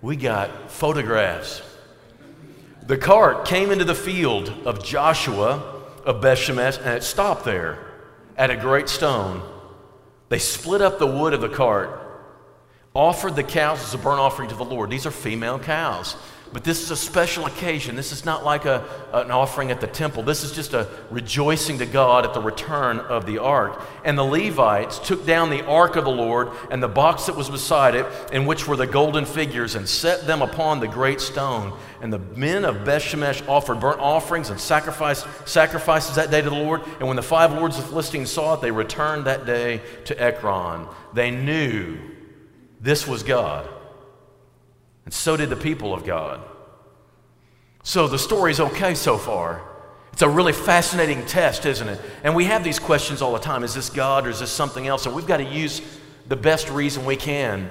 We 0.00 0.16
got 0.16 0.70
photographs. 0.70 1.60
The 2.86 2.98
cart 2.98 3.46
came 3.46 3.70
into 3.70 3.84
the 3.84 3.94
field 3.94 4.52
of 4.66 4.84
Joshua 4.84 5.82
of 6.04 6.20
Beth 6.20 6.38
Shemesh 6.38 6.78
and 6.78 6.90
it 6.90 7.02
stopped 7.02 7.44
there 7.44 7.78
at 8.36 8.50
a 8.50 8.56
great 8.56 8.90
stone. 8.90 9.42
They 10.28 10.38
split 10.38 10.82
up 10.82 10.98
the 10.98 11.06
wood 11.06 11.32
of 11.32 11.40
the 11.40 11.48
cart, 11.48 11.98
offered 12.92 13.36
the 13.36 13.42
cows 13.42 13.82
as 13.82 13.94
a 13.94 13.98
burnt 13.98 14.20
offering 14.20 14.50
to 14.50 14.54
the 14.54 14.64
Lord. 14.64 14.90
These 14.90 15.06
are 15.06 15.10
female 15.10 15.58
cows. 15.58 16.14
But 16.54 16.62
this 16.62 16.84
is 16.84 16.92
a 16.92 16.96
special 16.96 17.46
occasion. 17.46 17.96
This 17.96 18.12
is 18.12 18.24
not 18.24 18.44
like 18.44 18.64
a, 18.64 18.84
an 19.12 19.32
offering 19.32 19.72
at 19.72 19.80
the 19.80 19.88
temple. 19.88 20.22
This 20.22 20.44
is 20.44 20.52
just 20.52 20.72
a 20.72 20.86
rejoicing 21.10 21.78
to 21.78 21.84
God 21.84 22.24
at 22.24 22.32
the 22.32 22.40
return 22.40 23.00
of 23.00 23.26
the 23.26 23.38
ark. 23.38 23.82
And 24.04 24.16
the 24.16 24.22
Levites 24.22 25.00
took 25.00 25.26
down 25.26 25.50
the 25.50 25.66
ark 25.66 25.96
of 25.96 26.04
the 26.04 26.12
Lord 26.12 26.50
and 26.70 26.80
the 26.80 26.86
box 26.86 27.26
that 27.26 27.34
was 27.34 27.50
beside 27.50 27.96
it, 27.96 28.06
in 28.32 28.46
which 28.46 28.68
were 28.68 28.76
the 28.76 28.86
golden 28.86 29.24
figures, 29.24 29.74
and 29.74 29.88
set 29.88 30.28
them 30.28 30.42
upon 30.42 30.78
the 30.78 30.86
great 30.86 31.20
stone. 31.20 31.76
And 32.00 32.12
the 32.12 32.20
men 32.20 32.64
of 32.64 32.84
Bethshemesh 32.84 33.48
offered 33.48 33.80
burnt 33.80 33.98
offerings 33.98 34.50
and 34.50 34.60
sacrifice, 34.60 35.24
sacrifices 35.46 36.14
that 36.14 36.30
day 36.30 36.40
to 36.40 36.50
the 36.50 36.54
Lord. 36.54 36.82
And 37.00 37.08
when 37.08 37.16
the 37.16 37.22
five 37.22 37.52
lords 37.52 37.78
of 37.78 37.82
the 37.82 37.88
Philistines 37.88 38.30
saw 38.30 38.54
it, 38.54 38.60
they 38.60 38.70
returned 38.70 39.24
that 39.24 39.44
day 39.44 39.82
to 40.04 40.22
Ekron. 40.22 40.86
They 41.14 41.32
knew 41.32 41.98
this 42.80 43.08
was 43.08 43.24
God. 43.24 43.68
And 45.04 45.12
so 45.12 45.36
did 45.36 45.50
the 45.50 45.56
people 45.56 45.92
of 45.92 46.04
God. 46.04 46.40
So 47.82 48.08
the 48.08 48.18
story's 48.18 48.60
okay 48.60 48.94
so 48.94 49.18
far. 49.18 49.62
It's 50.12 50.22
a 50.22 50.28
really 50.28 50.52
fascinating 50.52 51.26
test, 51.26 51.66
isn't 51.66 51.88
it? 51.88 52.00
And 52.22 52.34
we 52.34 52.44
have 52.44 52.64
these 52.64 52.78
questions 52.78 53.20
all 53.20 53.32
the 53.32 53.38
time 53.38 53.64
is 53.64 53.74
this 53.74 53.90
God 53.90 54.26
or 54.26 54.30
is 54.30 54.40
this 54.40 54.50
something 54.50 54.86
else? 54.86 55.06
And 55.06 55.14
we've 55.14 55.26
got 55.26 55.38
to 55.38 55.44
use 55.44 55.82
the 56.28 56.36
best 56.36 56.70
reason 56.70 57.04
we 57.04 57.16
can. 57.16 57.70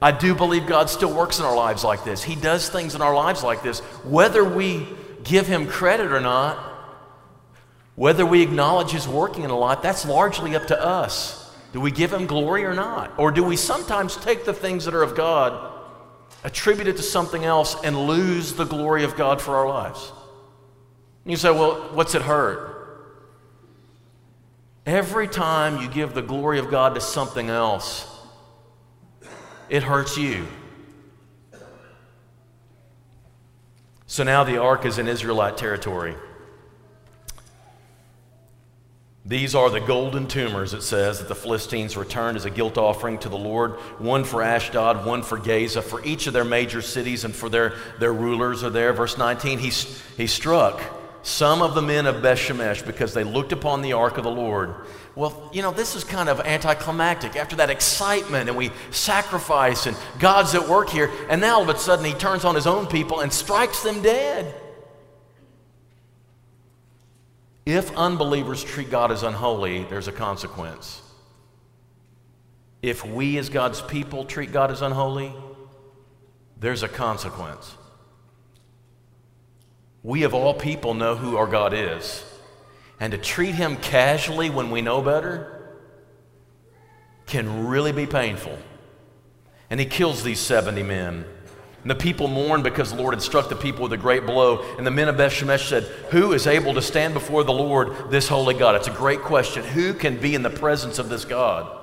I 0.00 0.12
do 0.12 0.34
believe 0.34 0.66
God 0.66 0.88
still 0.88 1.12
works 1.12 1.38
in 1.40 1.44
our 1.44 1.54
lives 1.54 1.84
like 1.84 2.04
this. 2.04 2.22
He 2.22 2.36
does 2.36 2.70
things 2.70 2.94
in 2.94 3.02
our 3.02 3.14
lives 3.14 3.42
like 3.42 3.62
this. 3.62 3.80
Whether 4.04 4.42
we 4.44 4.88
give 5.24 5.46
Him 5.46 5.66
credit 5.66 6.12
or 6.12 6.20
not, 6.20 6.58
whether 7.96 8.24
we 8.24 8.40
acknowledge 8.40 8.92
His 8.92 9.06
working 9.06 9.44
in 9.44 9.50
a 9.50 9.58
lot, 9.58 9.82
that's 9.82 10.06
largely 10.06 10.56
up 10.56 10.68
to 10.68 10.82
us. 10.82 11.52
Do 11.74 11.80
we 11.80 11.90
give 11.90 12.12
Him 12.12 12.26
glory 12.26 12.64
or 12.64 12.72
not? 12.72 13.12
Or 13.18 13.30
do 13.30 13.44
we 13.44 13.56
sometimes 13.56 14.16
take 14.16 14.46
the 14.46 14.54
things 14.54 14.86
that 14.86 14.94
are 14.94 15.02
of 15.02 15.14
God 15.14 15.69
attribute 16.44 16.88
it 16.88 16.96
to 16.96 17.02
something 17.02 17.44
else, 17.44 17.76
and 17.82 18.06
lose 18.06 18.54
the 18.54 18.64
glory 18.64 19.04
of 19.04 19.16
God 19.16 19.40
for 19.40 19.56
our 19.56 19.68
lives. 19.68 20.12
You 21.24 21.36
say, 21.36 21.50
well, 21.50 21.90
what's 21.92 22.14
it 22.14 22.22
hurt? 22.22 22.68
Every 24.86 25.28
time 25.28 25.80
you 25.82 25.88
give 25.88 26.14
the 26.14 26.22
glory 26.22 26.58
of 26.58 26.70
God 26.70 26.94
to 26.94 27.00
something 27.00 27.50
else, 27.50 28.06
it 29.68 29.82
hurts 29.82 30.16
you. 30.16 30.46
So 34.06 34.24
now 34.24 34.42
the 34.42 34.58
ark 34.58 34.86
is 34.86 34.98
in 34.98 35.06
Israelite 35.06 35.56
territory. 35.56 36.16
These 39.30 39.54
are 39.54 39.70
the 39.70 39.78
golden 39.78 40.26
tumors, 40.26 40.74
it 40.74 40.82
says, 40.82 41.20
that 41.20 41.28
the 41.28 41.36
Philistines 41.36 41.96
returned 41.96 42.36
as 42.36 42.46
a 42.46 42.50
guilt 42.50 42.76
offering 42.76 43.16
to 43.18 43.28
the 43.28 43.38
Lord 43.38 43.74
one 44.00 44.24
for 44.24 44.42
Ashdod, 44.42 45.06
one 45.06 45.22
for 45.22 45.38
Gaza, 45.38 45.82
for 45.82 46.04
each 46.04 46.26
of 46.26 46.32
their 46.32 46.44
major 46.44 46.82
cities 46.82 47.22
and 47.22 47.32
for 47.32 47.48
their, 47.48 47.74
their 48.00 48.12
rulers 48.12 48.64
are 48.64 48.70
there. 48.70 48.92
Verse 48.92 49.16
19, 49.16 49.60
he, 49.60 49.70
he 50.16 50.26
struck 50.26 50.82
some 51.22 51.62
of 51.62 51.76
the 51.76 51.80
men 51.80 52.06
of 52.06 52.16
Bethshemesh 52.16 52.84
because 52.84 53.14
they 53.14 53.22
looked 53.22 53.52
upon 53.52 53.82
the 53.82 53.92
ark 53.92 54.18
of 54.18 54.24
the 54.24 54.30
Lord. 54.32 54.74
Well, 55.14 55.48
you 55.52 55.62
know, 55.62 55.70
this 55.70 55.94
is 55.94 56.02
kind 56.02 56.28
of 56.28 56.40
anticlimactic. 56.40 57.36
After 57.36 57.54
that 57.54 57.70
excitement, 57.70 58.48
and 58.48 58.58
we 58.58 58.72
sacrifice, 58.90 59.86
and 59.86 59.96
God's 60.18 60.56
at 60.56 60.68
work 60.68 60.88
here, 60.90 61.08
and 61.28 61.40
now 61.40 61.58
all 61.58 61.70
of 61.70 61.76
a 61.76 61.78
sudden 61.78 62.04
he 62.04 62.14
turns 62.14 62.44
on 62.44 62.56
his 62.56 62.66
own 62.66 62.88
people 62.88 63.20
and 63.20 63.32
strikes 63.32 63.84
them 63.84 64.02
dead. 64.02 64.69
If 67.66 67.94
unbelievers 67.96 68.64
treat 68.64 68.90
God 68.90 69.12
as 69.12 69.22
unholy, 69.22 69.84
there's 69.84 70.08
a 70.08 70.12
consequence. 70.12 71.02
If 72.82 73.04
we, 73.04 73.36
as 73.38 73.50
God's 73.50 73.82
people, 73.82 74.24
treat 74.24 74.52
God 74.52 74.70
as 74.70 74.80
unholy, 74.80 75.34
there's 76.58 76.82
a 76.82 76.88
consequence. 76.88 77.76
We, 80.02 80.22
of 80.22 80.32
all 80.32 80.54
people, 80.54 80.94
know 80.94 81.14
who 81.14 81.36
our 81.36 81.46
God 81.46 81.74
is. 81.74 82.24
And 82.98 83.12
to 83.12 83.18
treat 83.18 83.54
Him 83.54 83.76
casually 83.76 84.50
when 84.50 84.70
we 84.70 84.80
know 84.80 85.02
better 85.02 85.56
can 87.26 87.66
really 87.66 87.92
be 87.92 88.06
painful. 88.06 88.58
And 89.68 89.78
He 89.78 89.86
kills 89.86 90.22
these 90.22 90.40
70 90.40 90.82
men. 90.82 91.24
And 91.82 91.90
the 91.90 91.94
people 91.94 92.28
mourned 92.28 92.62
because 92.62 92.92
the 92.92 93.00
Lord 93.00 93.14
had 93.14 93.22
struck 93.22 93.48
the 93.48 93.56
people 93.56 93.82
with 93.82 93.92
a 93.92 93.96
great 93.96 94.26
blow. 94.26 94.62
And 94.76 94.86
the 94.86 94.90
men 94.90 95.08
of 95.08 95.16
Bethshemesh 95.16 95.68
said, 95.68 95.84
Who 96.10 96.32
is 96.32 96.46
able 96.46 96.74
to 96.74 96.82
stand 96.82 97.14
before 97.14 97.42
the 97.42 97.52
Lord, 97.52 98.10
this 98.10 98.28
holy 98.28 98.54
God? 98.54 98.74
It's 98.74 98.88
a 98.88 98.92
great 98.92 99.22
question. 99.22 99.64
Who 99.64 99.94
can 99.94 100.18
be 100.18 100.34
in 100.34 100.42
the 100.42 100.50
presence 100.50 100.98
of 100.98 101.08
this 101.08 101.24
God? 101.24 101.78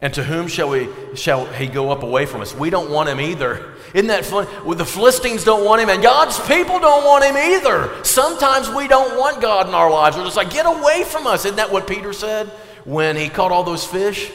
And 0.00 0.14
to 0.14 0.22
whom 0.22 0.46
shall, 0.46 0.68
we, 0.68 0.88
shall 1.14 1.46
he 1.46 1.66
go 1.66 1.90
up 1.90 2.04
away 2.04 2.26
from 2.26 2.40
us? 2.40 2.54
We 2.54 2.70
don't 2.70 2.90
want 2.90 3.08
him 3.08 3.20
either. 3.20 3.74
Isn't 3.94 4.08
that 4.08 4.24
fun? 4.24 4.46
Well, 4.64 4.76
the 4.76 4.84
Philistines 4.84 5.42
don't 5.42 5.64
want 5.64 5.82
him, 5.82 5.88
and 5.88 6.00
God's 6.02 6.38
people 6.46 6.78
don't 6.78 7.04
want 7.04 7.24
him 7.24 7.36
either. 7.36 8.04
Sometimes 8.04 8.68
we 8.68 8.86
don't 8.86 9.18
want 9.18 9.42
God 9.42 9.66
in 9.66 9.74
our 9.74 9.90
lives. 9.90 10.16
We're 10.16 10.24
just 10.24 10.36
like, 10.36 10.50
get 10.50 10.66
away 10.66 11.02
from 11.04 11.26
us. 11.26 11.44
Isn't 11.46 11.56
that 11.56 11.72
what 11.72 11.88
Peter 11.88 12.12
said 12.12 12.46
when 12.84 13.16
he 13.16 13.28
caught 13.28 13.50
all 13.50 13.64
those 13.64 13.84
fish? 13.84 14.30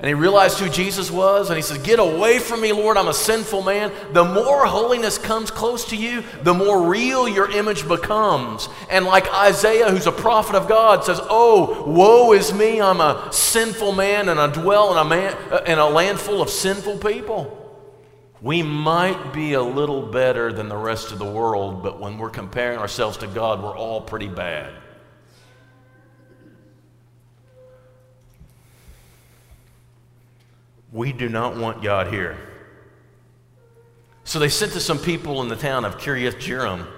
And 0.00 0.06
he 0.06 0.14
realized 0.14 0.60
who 0.60 0.68
Jesus 0.68 1.10
was, 1.10 1.50
and 1.50 1.56
he 1.56 1.62
says, 1.62 1.78
Get 1.78 1.98
away 1.98 2.38
from 2.38 2.60
me, 2.60 2.72
Lord, 2.72 2.96
I'm 2.96 3.08
a 3.08 3.14
sinful 3.14 3.62
man. 3.62 3.92
The 4.12 4.24
more 4.24 4.64
holiness 4.64 5.18
comes 5.18 5.50
close 5.50 5.86
to 5.86 5.96
you, 5.96 6.22
the 6.42 6.54
more 6.54 6.88
real 6.88 7.28
your 7.28 7.50
image 7.50 7.88
becomes. 7.88 8.68
And 8.90 9.04
like 9.06 9.28
Isaiah, 9.34 9.90
who's 9.90 10.06
a 10.06 10.12
prophet 10.12 10.54
of 10.54 10.68
God, 10.68 11.04
says, 11.04 11.18
Oh, 11.24 11.82
woe 11.84 12.32
is 12.32 12.52
me, 12.52 12.80
I'm 12.80 13.00
a 13.00 13.28
sinful 13.32 13.90
man, 13.90 14.28
and 14.28 14.38
I 14.38 14.46
dwell 14.52 14.92
in 14.92 14.98
a, 14.98 15.04
man, 15.04 15.36
uh, 15.50 15.64
in 15.66 15.80
a 15.80 15.88
land 15.88 16.20
full 16.20 16.40
of 16.40 16.48
sinful 16.48 16.98
people. 16.98 17.56
We 18.40 18.62
might 18.62 19.32
be 19.32 19.54
a 19.54 19.62
little 19.62 20.02
better 20.02 20.52
than 20.52 20.68
the 20.68 20.76
rest 20.76 21.10
of 21.10 21.18
the 21.18 21.28
world, 21.28 21.82
but 21.82 21.98
when 21.98 22.18
we're 22.18 22.30
comparing 22.30 22.78
ourselves 22.78 23.16
to 23.16 23.26
God, 23.26 23.60
we're 23.64 23.76
all 23.76 24.00
pretty 24.00 24.28
bad. 24.28 24.72
We 30.98 31.12
do 31.12 31.28
not 31.28 31.56
want 31.56 31.80
God 31.80 32.08
here. 32.08 32.36
So 34.24 34.40
they 34.40 34.48
sent 34.48 34.72
to 34.72 34.80
some 34.80 34.98
people 34.98 35.40
in 35.42 35.48
the 35.48 35.54
town 35.54 35.84
of 35.84 35.96
Kiriath 35.96 36.40
Jearim 36.40 36.88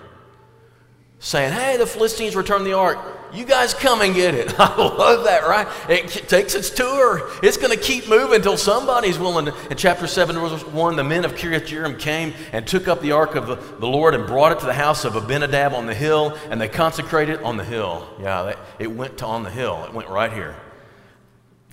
saying, 1.19 1.53
Hey, 1.53 1.77
the 1.77 1.85
Philistines 1.85 2.35
returned 2.35 2.65
the 2.65 2.73
ark. 2.73 2.99
You 3.35 3.45
guys 3.45 3.75
come 3.75 4.01
and 4.01 4.15
get 4.15 4.35
it. 4.35 4.55
I 4.59 4.75
love 4.75 5.25
that, 5.25 5.43
right? 5.43 5.69
It 5.91 6.09
takes 6.31 6.55
its 6.55 6.71
tour. 6.71 7.31
It's 7.43 7.59
going 7.59 7.77
to 7.77 7.79
keep 7.79 8.09
moving 8.09 8.37
until 8.37 8.57
somebody's 8.57 9.19
willing 9.19 9.45
to. 9.45 9.55
In 9.71 9.77
chapter 9.77 10.07
7, 10.07 10.35
verse 10.35 10.65
1, 10.65 10.97
the 10.97 11.05
men 11.05 11.27
of 11.27 11.35
Kiriath 11.35 11.67
Jearim 11.67 11.99
came 11.99 12.33
and 12.53 12.67
took 12.67 12.89
up 12.89 13.03
the 13.03 13.13
ark 13.13 13.35
of 13.35 13.49
the, 13.49 13.87
Lord 13.87 14.15
and 14.15 14.27
brought 14.27 14.53
it 14.53 14.61
to 14.61 14.67
the 14.67 14.73
house 14.73 15.05
of 15.05 15.15
Abinadab 15.15 15.75
on 15.75 15.85
the 15.85 15.95
hill, 15.95 16.39
and 16.49 16.59
they 16.59 16.69
consecrated 16.69 17.41
it 17.41 17.43
on 17.43 17.59
the 17.59 17.65
hill. 17.65 18.09
Yeah, 18.19 18.57
it 18.79 18.91
went 18.91 19.19
to 19.19 19.27
on 19.27 19.43
the 19.43 19.51
hill. 19.51 19.85
It 19.85 19.93
went 19.93 20.09
right 20.09 20.33
here. 20.33 20.57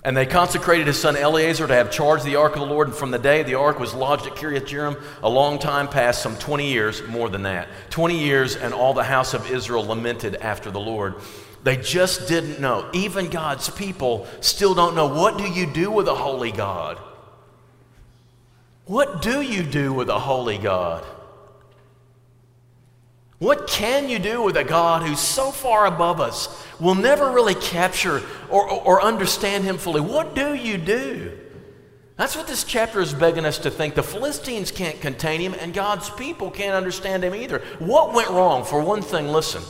And 0.08 0.16
they 0.16 0.24
consecrated 0.24 0.86
his 0.86 0.98
son 0.98 1.18
Eleazar 1.18 1.66
to 1.66 1.74
have 1.74 1.90
charge 1.90 2.20
of 2.20 2.24
the 2.24 2.36
ark 2.36 2.54
of 2.54 2.60
the 2.60 2.66
Lord. 2.66 2.88
And 2.88 2.96
from 2.96 3.10
the 3.10 3.18
day 3.18 3.42
the 3.42 3.56
ark 3.56 3.78
was 3.78 3.92
lodged 3.92 4.24
at 4.24 4.36
Kiriath 4.36 4.64
Jearim, 4.64 4.98
a 5.22 5.28
long 5.28 5.58
time 5.58 5.86
passed, 5.86 6.22
some 6.22 6.34
20 6.38 6.66
years, 6.66 7.06
more 7.08 7.28
than 7.28 7.42
that. 7.42 7.68
20 7.90 8.18
years, 8.18 8.56
and 8.56 8.72
all 8.72 8.94
the 8.94 9.04
house 9.04 9.34
of 9.34 9.50
Israel 9.50 9.84
lamented 9.84 10.36
after 10.36 10.70
the 10.70 10.80
Lord. 10.80 11.16
They 11.62 11.76
just 11.76 12.26
didn't 12.26 12.58
know. 12.58 12.88
Even 12.94 13.28
God's 13.28 13.68
people 13.68 14.26
still 14.40 14.72
don't 14.72 14.94
know. 14.94 15.08
What 15.08 15.36
do 15.36 15.44
you 15.44 15.66
do 15.66 15.90
with 15.90 16.08
a 16.08 16.14
holy 16.14 16.52
God? 16.52 16.96
What 18.86 19.20
do 19.20 19.42
you 19.42 19.62
do 19.62 19.92
with 19.92 20.08
a 20.08 20.18
holy 20.18 20.56
God? 20.56 21.04
What 23.38 23.68
can 23.68 24.08
you 24.08 24.18
do 24.18 24.42
with 24.42 24.56
a 24.56 24.64
God 24.64 25.02
who's 25.02 25.20
so 25.20 25.52
far 25.52 25.86
above 25.86 26.20
us? 26.20 26.66
We'll 26.80 26.96
never 26.96 27.30
really 27.30 27.54
capture 27.54 28.22
or, 28.50 28.68
or 28.68 29.00
understand 29.00 29.64
him 29.64 29.78
fully. 29.78 30.00
What 30.00 30.34
do 30.34 30.54
you 30.54 30.76
do? 30.76 31.38
That's 32.16 32.34
what 32.34 32.48
this 32.48 32.64
chapter 32.64 33.00
is 33.00 33.14
begging 33.14 33.44
us 33.44 33.58
to 33.58 33.70
think. 33.70 33.94
The 33.94 34.02
Philistines 34.02 34.72
can't 34.72 35.00
contain 35.00 35.40
him, 35.40 35.54
and 35.54 35.72
God's 35.72 36.10
people 36.10 36.50
can't 36.50 36.74
understand 36.74 37.22
him 37.22 37.32
either. 37.32 37.60
What 37.78 38.12
went 38.12 38.28
wrong? 38.30 38.64
For 38.64 38.82
one 38.82 39.02
thing, 39.02 39.28
listen, 39.28 39.62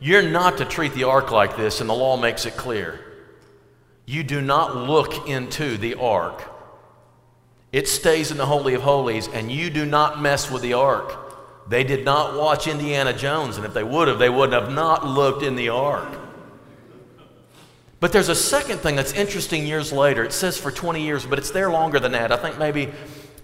you're 0.00 0.28
not 0.28 0.58
to 0.58 0.64
treat 0.64 0.94
the 0.94 1.04
ark 1.04 1.30
like 1.30 1.56
this, 1.56 1.80
and 1.80 1.88
the 1.88 1.94
law 1.94 2.16
makes 2.16 2.44
it 2.44 2.56
clear. 2.56 2.98
You 4.04 4.24
do 4.24 4.40
not 4.40 4.74
look 4.76 5.28
into 5.28 5.76
the 5.76 5.94
ark, 5.94 6.42
it 7.70 7.88
stays 7.88 8.32
in 8.32 8.36
the 8.36 8.46
Holy 8.46 8.74
of 8.74 8.82
Holies, 8.82 9.28
and 9.28 9.52
you 9.52 9.70
do 9.70 9.84
not 9.84 10.20
mess 10.20 10.50
with 10.50 10.62
the 10.62 10.72
ark. 10.72 11.25
They 11.68 11.82
did 11.84 12.04
not 12.04 12.38
watch 12.38 12.66
Indiana 12.66 13.12
Jones, 13.12 13.56
and 13.56 13.66
if 13.66 13.74
they 13.74 13.82
would 13.82 14.08
have, 14.08 14.18
they 14.18 14.28
would 14.30 14.52
have 14.52 14.72
not 14.72 15.06
looked 15.06 15.42
in 15.42 15.56
the 15.56 15.70
ark. 15.70 16.16
But 17.98 18.12
there's 18.12 18.28
a 18.28 18.34
second 18.34 18.78
thing 18.78 18.94
that's 18.94 19.12
interesting 19.12 19.66
years 19.66 19.92
later. 19.92 20.22
It 20.22 20.32
says 20.32 20.58
for 20.58 20.70
20 20.70 21.02
years, 21.02 21.26
but 21.26 21.38
it's 21.38 21.50
there 21.50 21.70
longer 21.70 21.98
than 21.98 22.12
that. 22.12 22.30
I 22.30 22.36
think 22.36 22.58
maybe, 22.58 22.92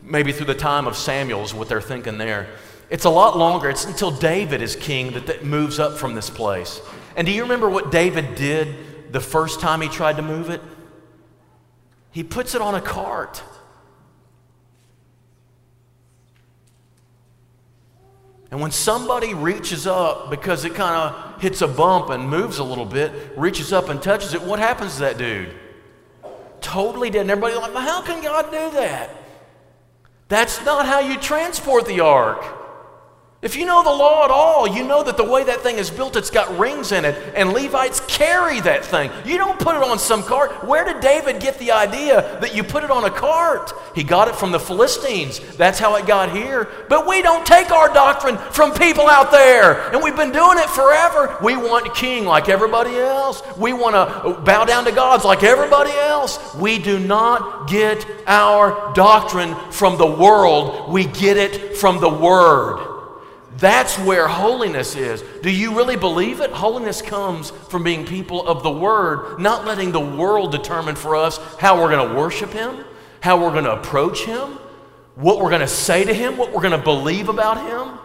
maybe 0.03 0.31
through 0.31 0.47
the 0.47 0.55
time 0.55 0.87
of 0.87 0.97
Samuel's 0.97 1.55
what 1.55 1.69
they're 1.69 1.81
thinking 1.81 2.19
there. 2.19 2.49
It's 2.91 3.07
a 3.07 3.11
lot 3.11 3.39
longer. 3.39 3.71
It's 3.71 3.87
until 3.87 4.11
David 4.11 4.61
is 4.61 4.77
king 4.77 5.13
that 5.13 5.27
that 5.27 5.45
moves 5.45 5.79
up 5.79 5.97
from 5.97 6.15
this 6.15 6.29
place. 6.29 6.81
And 7.17 7.27
do 7.27 7.33
you 7.33 7.43
remember 7.43 7.69
what 7.69 7.91
David 7.91 8.35
did 8.35 9.13
the 9.13 9.21
first 9.21 9.61
time 9.61 9.81
he 9.81 9.89
tried 9.89 10.17
to 10.17 10.23
move 10.23 10.51
it? 10.51 10.61
He 12.11 12.23
puts 12.23 12.55
it 12.55 12.61
on 12.61 12.75
a 12.75 12.81
cart. 12.81 13.43
And 18.53 18.61
when 18.61 18.71
somebody 18.71 19.33
reaches 19.33 19.87
up 19.87 20.29
because 20.29 20.67
it 20.67 20.75
kind 20.75 20.95
of 20.95 21.41
hits 21.41 21.63
a 21.63 21.67
bump 21.67 22.11
and 22.11 22.29
moves 22.29 22.59
a 22.59 22.65
little 22.65 22.85
bit, 22.85 23.33
reaches 23.35 23.73
up 23.73 23.89
and 23.89 24.01
touches 24.01 24.35
it, 24.35 24.43
what 24.43 24.59
happens 24.59 24.97
to 24.97 25.01
that 25.01 25.17
dude? 25.17 25.55
Totally 26.61 27.09
dead. 27.09 27.23
And 27.23 27.31
everybody's 27.31 27.57
like, 27.57 27.73
well, 27.73 27.83
how 27.83 28.03
can 28.03 28.23
God 28.23 28.51
do 28.51 28.71
that? 28.79 29.09
That's 30.29 30.63
not 30.67 30.85
how 30.85 31.01
you 31.01 31.17
transport 31.19 31.87
the 31.87 32.01
ark. 32.01 32.45
If 33.43 33.57
you 33.57 33.67
know 33.67 33.83
the 33.83 33.91
law 33.91 34.25
at 34.25 34.31
all, 34.31 34.69
you 34.69 34.85
know 34.85 35.03
that 35.03 35.17
the 35.17 35.25
way 35.25 35.43
that 35.43 35.63
thing 35.63 35.77
is 35.77 35.91
built, 35.91 36.15
it's 36.15 36.31
got 36.31 36.57
rings 36.61 36.93
in 36.93 37.05
it, 37.05 37.35
and 37.35 37.53
Levites 37.53 37.99
carry 38.07 38.61
that 38.61 38.85
thing. 38.85 39.11
You 39.25 39.37
don't 39.37 39.59
put 39.59 39.75
it 39.75 39.83
on 39.83 39.99
some 39.99 40.23
cart. 40.23 40.65
Where 40.65 40.85
did 40.85 41.01
David 41.01 41.41
get 41.41 41.59
the 41.59 41.73
idea 41.73 42.39
that 42.41 42.55
you 42.55 42.63
put 42.63 42.85
it 42.85 42.91
on 42.93 43.03
a 43.03 43.11
cart? 43.11 43.73
He 43.97 44.05
got 44.05 44.29
it 44.29 44.37
from 44.37 44.53
the 44.53 44.61
Philistines. 44.61 45.41
That's 45.57 45.81
how 45.81 45.97
it 45.97 46.07
got 46.07 46.31
here. 46.31 46.69
But 46.89 47.09
we 47.09 47.21
don't 47.21 47.45
take 47.45 47.73
our 47.73 47.93
doctrine 47.93 48.39
from 48.39 48.75
people 48.75 49.09
out 49.09 49.33
there, 49.33 49.91
and 49.93 50.01
we've 50.01 50.15
been 50.15 50.31
doing 50.31 50.59
it 50.59 50.71
forever. 50.71 51.37
We 51.43 51.57
want 51.57 51.89
a 51.89 51.91
king 51.91 52.25
like 52.25 52.49
everybody 52.49 52.97
else. 52.97 53.43
We 53.57 53.73
want 53.73 53.97
to 53.97 54.41
bow 54.43 54.67
down 54.67 54.85
to 54.85 54.93
gods 54.93 55.25
like 55.25 55.43
everybody 55.43 55.91
else. 55.91 56.55
We 56.55 56.79
do 56.79 57.01
not 57.01 57.69
get 57.69 58.07
our 58.29 58.93
doctrine 58.95 59.57
from 59.73 59.99
the 59.99 60.07
world, 60.07 60.93
we 60.93 61.07
get 61.07 61.37
it 61.37 61.77
from 61.77 62.01
the 62.01 62.09
Word. 62.09 62.92
That's 63.59 63.99
where 63.99 64.27
holiness 64.29 64.97
is. 64.97 65.23
Do 65.43 65.51
you 65.51 65.77
really 65.77 65.97
believe 65.97 66.41
it? 66.41 66.51
Holiness 66.51 67.03
comes 67.03 67.51
from 67.51 67.85
being 67.85 68.07
people 68.07 68.47
of 68.47 68.63
the 68.63 68.71
Word, 68.71 69.39
not 69.39 69.67
letting 69.67 69.93
the 69.93 70.01
world 70.01 70.53
determine 70.53 70.97
for 70.97 71.17
us 71.17 71.39
how 71.59 71.81
we're 71.81 71.91
going 71.91 72.09
to 72.09 72.15
worship 72.15 72.51
Him, 72.51 72.85
how 73.21 73.43
we're 73.43 73.53
going 73.53 73.65
to 73.65 73.79
approach 73.79 74.25
Him, 74.25 74.59
what 75.15 75.39
we're 75.39 75.51
going 75.51 75.61
to 75.61 75.69
say 75.69 76.05
to 76.05 76.15
Him, 76.15 76.37
what 76.37 76.53
we're 76.53 76.63
going 76.63 76.79
to 76.79 76.79
believe 76.79 77.29
about 77.29 77.59
Him. 77.69 77.99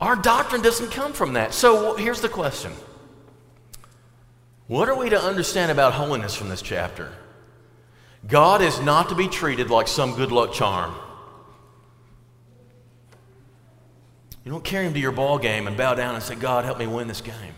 Our 0.00 0.16
doctrine 0.16 0.62
doesn't 0.62 0.90
come 0.90 1.12
from 1.12 1.34
that. 1.34 1.54
So 1.54 1.96
here's 1.96 2.20
the 2.20 2.28
question 2.28 2.72
What 4.66 4.88
are 4.88 4.96
we 4.96 5.10
to 5.10 5.20
understand 5.20 5.70
about 5.70 5.92
holiness 5.92 6.34
from 6.34 6.48
this 6.48 6.62
chapter? 6.62 7.12
God 8.26 8.62
is 8.62 8.80
not 8.80 9.10
to 9.10 9.14
be 9.14 9.28
treated 9.28 9.68
like 9.68 9.86
some 9.86 10.14
good 10.14 10.32
luck 10.32 10.54
charm. 10.54 10.94
You 14.44 14.52
don't 14.52 14.64
carry 14.64 14.86
him 14.86 14.94
to 14.94 15.00
your 15.00 15.12
ball 15.12 15.38
game 15.38 15.66
and 15.66 15.76
bow 15.76 15.94
down 15.94 16.14
and 16.14 16.22
say, 16.22 16.34
God, 16.34 16.64
help 16.64 16.78
me 16.78 16.86
win 16.86 17.08
this 17.08 17.22
game. 17.22 17.54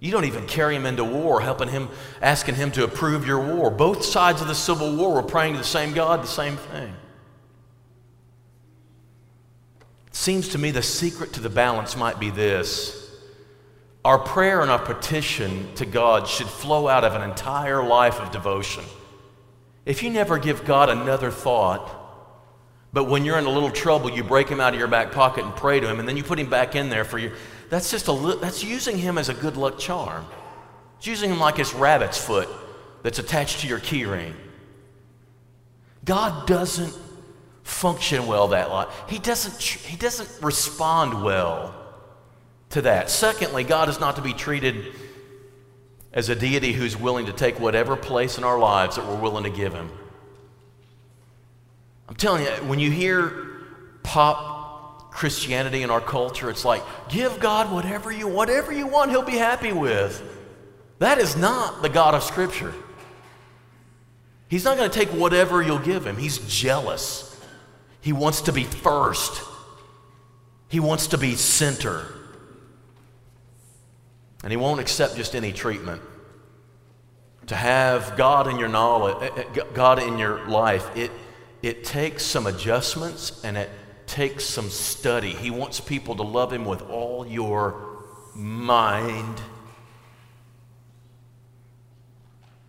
You 0.00 0.12
don't 0.12 0.24
even 0.24 0.46
carry 0.46 0.76
him 0.76 0.86
into 0.86 1.04
war, 1.04 1.40
helping 1.40 1.68
him, 1.68 1.88
asking 2.22 2.54
him 2.54 2.70
to 2.72 2.84
approve 2.84 3.26
your 3.26 3.54
war. 3.54 3.70
Both 3.70 4.04
sides 4.04 4.40
of 4.40 4.48
the 4.48 4.54
civil 4.54 4.96
war 4.96 5.12
were 5.12 5.22
praying 5.22 5.54
to 5.54 5.58
the 5.58 5.64
same 5.64 5.92
God, 5.92 6.22
the 6.22 6.28
same 6.28 6.56
thing. 6.56 6.94
It 10.06 10.14
seems 10.14 10.48
to 10.50 10.58
me 10.58 10.70
the 10.70 10.82
secret 10.82 11.32
to 11.34 11.40
the 11.40 11.50
balance 11.50 11.96
might 11.96 12.20
be 12.20 12.30
this. 12.30 12.94
Our 14.04 14.18
prayer 14.18 14.62
and 14.62 14.70
our 14.70 14.78
petition 14.78 15.74
to 15.74 15.84
God 15.84 16.28
should 16.28 16.46
flow 16.46 16.88
out 16.88 17.04
of 17.04 17.14
an 17.14 17.28
entire 17.28 17.82
life 17.82 18.20
of 18.20 18.30
devotion. 18.30 18.84
If 19.84 20.02
you 20.02 20.10
never 20.10 20.38
give 20.38 20.64
God 20.64 20.88
another 20.88 21.30
thought, 21.30 21.97
but 22.92 23.04
when 23.04 23.24
you're 23.24 23.38
in 23.38 23.44
a 23.44 23.50
little 23.50 23.70
trouble, 23.70 24.10
you 24.10 24.24
break 24.24 24.48
him 24.48 24.60
out 24.60 24.72
of 24.72 24.78
your 24.78 24.88
back 24.88 25.12
pocket 25.12 25.44
and 25.44 25.54
pray 25.54 25.80
to 25.80 25.88
him, 25.88 26.00
and 26.00 26.08
then 26.08 26.16
you 26.16 26.24
put 26.24 26.38
him 26.38 26.48
back 26.48 26.74
in 26.74 26.88
there 26.88 27.04
for 27.04 27.18
you. 27.18 27.32
That's 27.68 27.90
just 27.90 28.08
a 28.08 28.12
li- 28.12 28.38
that's 28.40 28.64
using 28.64 28.96
him 28.96 29.18
as 29.18 29.28
a 29.28 29.34
good 29.34 29.56
luck 29.56 29.78
charm. 29.78 30.24
It's 30.96 31.06
using 31.06 31.30
him 31.30 31.38
like 31.38 31.56
his 31.56 31.74
rabbit's 31.74 32.18
foot 32.18 32.48
that's 33.02 33.18
attached 33.18 33.60
to 33.60 33.66
your 33.66 33.78
keyring. 33.78 34.32
God 36.04 36.46
doesn't 36.46 36.96
function 37.62 38.26
well 38.26 38.48
that 38.48 38.70
lot. 38.70 38.90
He 39.08 39.18
doesn't 39.18 39.62
he 39.62 39.96
doesn't 39.96 40.42
respond 40.42 41.22
well 41.22 41.74
to 42.70 42.82
that. 42.82 43.10
Secondly, 43.10 43.64
God 43.64 43.90
is 43.90 44.00
not 44.00 44.16
to 44.16 44.22
be 44.22 44.32
treated 44.32 44.94
as 46.12 46.30
a 46.30 46.34
deity 46.34 46.72
who's 46.72 46.96
willing 46.96 47.26
to 47.26 47.32
take 47.32 47.60
whatever 47.60 47.96
place 47.96 48.38
in 48.38 48.44
our 48.44 48.58
lives 48.58 48.96
that 48.96 49.06
we're 49.06 49.20
willing 49.20 49.44
to 49.44 49.50
give 49.50 49.74
him. 49.74 49.90
Telling 52.18 52.44
you, 52.44 52.50
when 52.68 52.78
you 52.78 52.90
hear 52.90 53.46
pop 54.02 55.12
Christianity 55.12 55.82
in 55.82 55.90
our 55.90 56.00
culture, 56.00 56.50
it's 56.50 56.64
like, 56.64 56.82
give 57.08 57.40
God 57.40 57.72
whatever 57.72 58.12
you 58.12 58.28
whatever 58.28 58.72
you 58.72 58.86
want, 58.86 59.10
he'll 59.10 59.22
be 59.22 59.38
happy 59.38 59.72
with. 59.72 60.22
That 60.98 61.18
is 61.18 61.36
not 61.36 61.80
the 61.80 61.88
God 61.88 62.14
of 62.14 62.22
Scripture. 62.22 62.74
He's 64.48 64.64
not 64.64 64.76
going 64.76 64.90
to 64.90 64.98
take 64.98 65.10
whatever 65.10 65.62
you'll 65.62 65.78
give 65.78 66.06
him. 66.06 66.16
He's 66.16 66.38
jealous. 66.38 67.40
He 68.00 68.12
wants 68.12 68.42
to 68.42 68.52
be 68.52 68.64
first. 68.64 69.42
He 70.68 70.80
wants 70.80 71.08
to 71.08 71.18
be 71.18 71.36
center. 71.36 72.06
And 74.42 74.50
he 74.50 74.56
won't 74.56 74.80
accept 74.80 75.16
just 75.16 75.34
any 75.34 75.52
treatment. 75.52 76.02
To 77.46 77.54
have 77.54 78.16
God 78.16 78.46
in 78.48 78.58
your 78.58 78.68
knowledge, 78.68 79.16
eh, 79.22 79.44
eh, 79.54 79.62
God 79.74 80.02
in 80.02 80.18
your 80.18 80.46
life, 80.48 80.96
it 80.96 81.10
it 81.62 81.84
takes 81.84 82.24
some 82.24 82.46
adjustments 82.46 83.42
and 83.44 83.56
it 83.56 83.70
takes 84.06 84.44
some 84.44 84.70
study. 84.70 85.30
He 85.30 85.50
wants 85.50 85.80
people 85.80 86.16
to 86.16 86.22
love 86.22 86.52
Him 86.52 86.64
with 86.64 86.82
all 86.82 87.26
your 87.26 88.04
mind. 88.34 89.40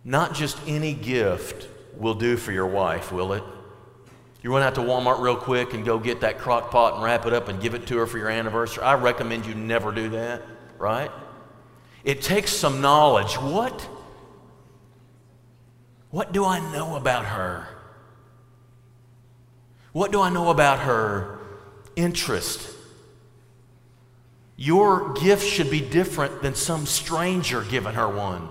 Not 0.04 0.34
just 0.34 0.58
any 0.66 0.94
gift 0.94 1.68
will 1.96 2.14
do 2.14 2.36
for 2.36 2.52
your 2.52 2.66
wife, 2.66 3.12
will 3.12 3.32
it? 3.32 3.44
You 4.42 4.52
run 4.52 4.62
out 4.62 4.74
to 4.76 4.80
Walmart 4.80 5.20
real 5.20 5.36
quick 5.36 5.74
and 5.74 5.84
go 5.84 5.98
get 5.98 6.22
that 6.22 6.38
crock 6.38 6.70
pot 6.70 6.94
and 6.94 7.02
wrap 7.02 7.26
it 7.26 7.32
up 7.32 7.48
and 7.48 7.60
give 7.60 7.74
it 7.74 7.86
to 7.88 7.98
her 7.98 8.06
for 8.06 8.16
your 8.16 8.30
anniversary. 8.30 8.82
I 8.82 8.94
recommend 8.94 9.44
you 9.44 9.54
never 9.54 9.92
do 9.92 10.08
that, 10.10 10.42
right? 10.78 11.10
It 12.04 12.22
takes 12.22 12.50
some 12.50 12.80
knowledge. 12.80 13.34
What? 13.34 13.86
What 16.10 16.32
do 16.32 16.44
I 16.44 16.58
know 16.72 16.96
about 16.96 17.26
her? 17.26 17.68
What 19.92 20.12
do 20.12 20.20
I 20.20 20.30
know 20.30 20.50
about 20.50 20.80
her 20.80 21.38
interest? 21.96 22.68
Your 24.56 25.14
gift 25.14 25.46
should 25.46 25.70
be 25.70 25.80
different 25.80 26.42
than 26.42 26.54
some 26.54 26.86
stranger 26.86 27.62
giving 27.62 27.94
her 27.94 28.08
one. 28.08 28.48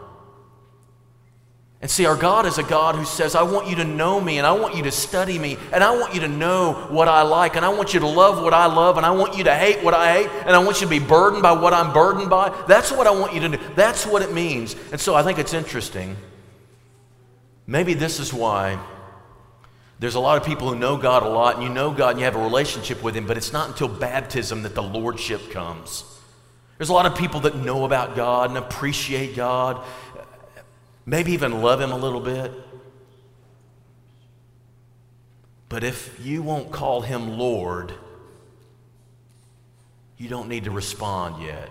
And 1.81 1.89
see, 1.89 2.05
our 2.05 2.17
God 2.17 2.45
is 2.45 2.57
a 2.57 2.63
God 2.63 2.95
who 2.95 3.05
says, 3.05 3.35
I 3.35 3.43
want 3.43 3.69
you 3.69 3.77
to 3.77 3.85
know 3.85 4.19
me 4.19 4.37
and 4.37 4.45
I 4.45 4.51
want 4.51 4.75
you 4.75 4.83
to 4.83 4.91
study 4.91 5.39
me 5.39 5.57
and 5.71 5.81
I 5.81 5.91
want 5.91 6.13
you 6.13 6.19
to 6.21 6.27
know 6.27 6.87
what 6.89 7.07
I 7.07 7.21
like 7.21 7.55
and 7.55 7.63
I 7.63 7.69
want 7.69 7.93
you 7.93 8.01
to 8.01 8.07
love 8.07 8.43
what 8.43 8.53
I 8.53 8.65
love 8.65 8.97
and 8.97 9.05
I 9.05 9.11
want 9.11 9.37
you 9.37 9.45
to 9.45 9.55
hate 9.55 9.81
what 9.81 9.93
I 9.93 10.11
hate 10.11 10.29
and 10.45 10.49
I 10.49 10.59
want 10.59 10.81
you 10.81 10.87
to 10.87 10.89
be 10.89 10.99
burdened 10.99 11.41
by 11.41 11.53
what 11.53 11.73
I'm 11.73 11.93
burdened 11.93 12.29
by. 12.29 12.49
That's 12.67 12.91
what 12.91 13.07
I 13.07 13.11
want 13.11 13.33
you 13.33 13.39
to 13.41 13.49
do. 13.49 13.59
That's 13.75 14.05
what 14.05 14.21
it 14.21 14.33
means. 14.33 14.75
And 14.91 14.99
so 14.99 15.15
I 15.15 15.23
think 15.23 15.39
it's 15.39 15.53
interesting. 15.53 16.17
Maybe 17.65 17.93
this 17.93 18.19
is 18.19 18.33
why 18.33 18.77
there's 19.99 20.15
a 20.15 20.19
lot 20.19 20.37
of 20.37 20.45
people 20.47 20.69
who 20.69 20.79
know 20.79 20.95
God 20.95 21.23
a 21.23 21.29
lot, 21.29 21.55
and 21.55 21.63
you 21.63 21.69
know 21.69 21.91
God 21.91 22.11
and 22.11 22.19
you 22.19 22.25
have 22.25 22.35
a 22.35 22.41
relationship 22.41 23.03
with 23.03 23.15
Him, 23.15 23.27
but 23.27 23.35
it's 23.35 23.51
not 23.51 23.69
until 23.69 23.89
baptism 23.89 24.63
that 24.63 24.73
the 24.73 24.83
Lordship 24.83 25.51
comes. 25.51 26.05
There's 26.77 26.89
a 26.89 26.93
lot 26.93 27.05
of 27.05 27.17
people 27.17 27.41
that 27.41 27.57
know 27.57 27.83
about 27.83 28.15
God 28.15 28.49
and 28.49 28.57
appreciate 28.57 29.35
God, 29.35 29.85
maybe 31.05 31.33
even 31.33 31.61
love 31.61 31.81
Him 31.81 31.91
a 31.91 31.97
little 31.97 32.21
bit. 32.21 32.53
But 35.67 35.83
if 35.83 36.17
you 36.25 36.41
won't 36.41 36.71
call 36.71 37.01
Him 37.01 37.37
Lord, 37.37 37.93
you 40.17 40.29
don't 40.29 40.47
need 40.47 40.63
to 40.63 40.71
respond 40.71 41.43
yet. 41.43 41.69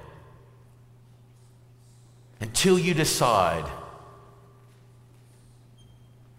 Until 2.41 2.79
you 2.79 2.93
decide 2.93 3.65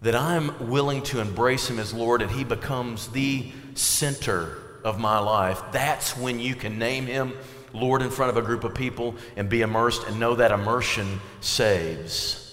that 0.02 0.14
I'm 0.14 0.70
willing 0.70 1.02
to 1.04 1.20
embrace 1.20 1.68
Him 1.68 1.78
as 1.78 1.92
Lord 1.92 2.22
and 2.22 2.30
He 2.30 2.44
becomes 2.44 3.08
the 3.08 3.52
center 3.74 4.56
of 4.84 4.98
my 4.98 5.18
life, 5.18 5.60
that's 5.72 6.16
when 6.16 6.40
you 6.40 6.54
can 6.54 6.78
name 6.78 7.06
Him 7.06 7.34
Lord 7.72 8.02
in 8.02 8.10
front 8.10 8.30
of 8.30 8.36
a 8.36 8.46
group 8.46 8.64
of 8.64 8.74
people 8.74 9.14
and 9.36 9.48
be 9.48 9.60
immersed 9.62 10.06
and 10.06 10.18
know 10.18 10.34
that 10.36 10.50
immersion 10.50 11.20
saves. 11.40 12.46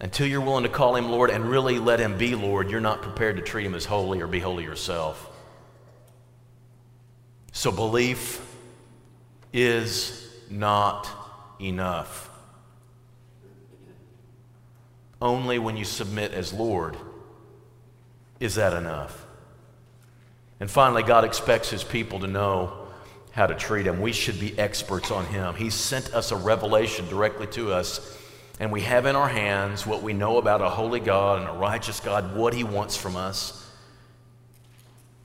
Until 0.00 0.26
you're 0.26 0.40
willing 0.40 0.64
to 0.64 0.70
call 0.70 0.94
Him 0.94 1.10
Lord 1.10 1.30
and 1.30 1.44
really 1.44 1.78
let 1.78 2.00
Him 2.00 2.16
be 2.16 2.34
Lord, 2.34 2.70
you're 2.70 2.80
not 2.80 3.02
prepared 3.02 3.36
to 3.36 3.42
treat 3.42 3.66
Him 3.66 3.74
as 3.74 3.84
holy 3.84 4.20
or 4.20 4.26
be 4.26 4.40
holy 4.40 4.64
yourself. 4.64 5.30
So 7.52 7.72
belief 7.72 8.40
is 9.52 10.30
not 10.50 11.08
enough. 11.60 12.30
Only 15.20 15.58
when 15.58 15.76
you 15.76 15.84
submit 15.84 16.32
as 16.32 16.52
Lord 16.52 16.96
is 18.38 18.56
that 18.56 18.72
enough. 18.74 19.26
And 20.60 20.70
finally, 20.70 21.02
God 21.02 21.24
expects 21.24 21.70
His 21.70 21.84
people 21.84 22.20
to 22.20 22.26
know 22.26 22.86
how 23.32 23.46
to 23.46 23.54
treat 23.54 23.86
Him. 23.86 24.00
We 24.00 24.12
should 24.12 24.40
be 24.40 24.58
experts 24.58 25.10
on 25.10 25.26
Him. 25.26 25.54
He 25.54 25.70
sent 25.70 26.14
us 26.14 26.32
a 26.32 26.36
revelation 26.36 27.08
directly 27.08 27.46
to 27.48 27.72
us, 27.72 28.18
and 28.58 28.72
we 28.72 28.82
have 28.82 29.06
in 29.06 29.16
our 29.16 29.28
hands 29.28 29.86
what 29.86 30.02
we 30.02 30.12
know 30.12 30.38
about 30.38 30.60
a 30.62 30.68
holy 30.68 31.00
God 31.00 31.40
and 31.40 31.48
a 31.48 31.52
righteous 31.52 32.00
God, 32.00 32.34
what 32.34 32.54
He 32.54 32.64
wants 32.64 32.96
from 32.96 33.16
us. 33.16 33.66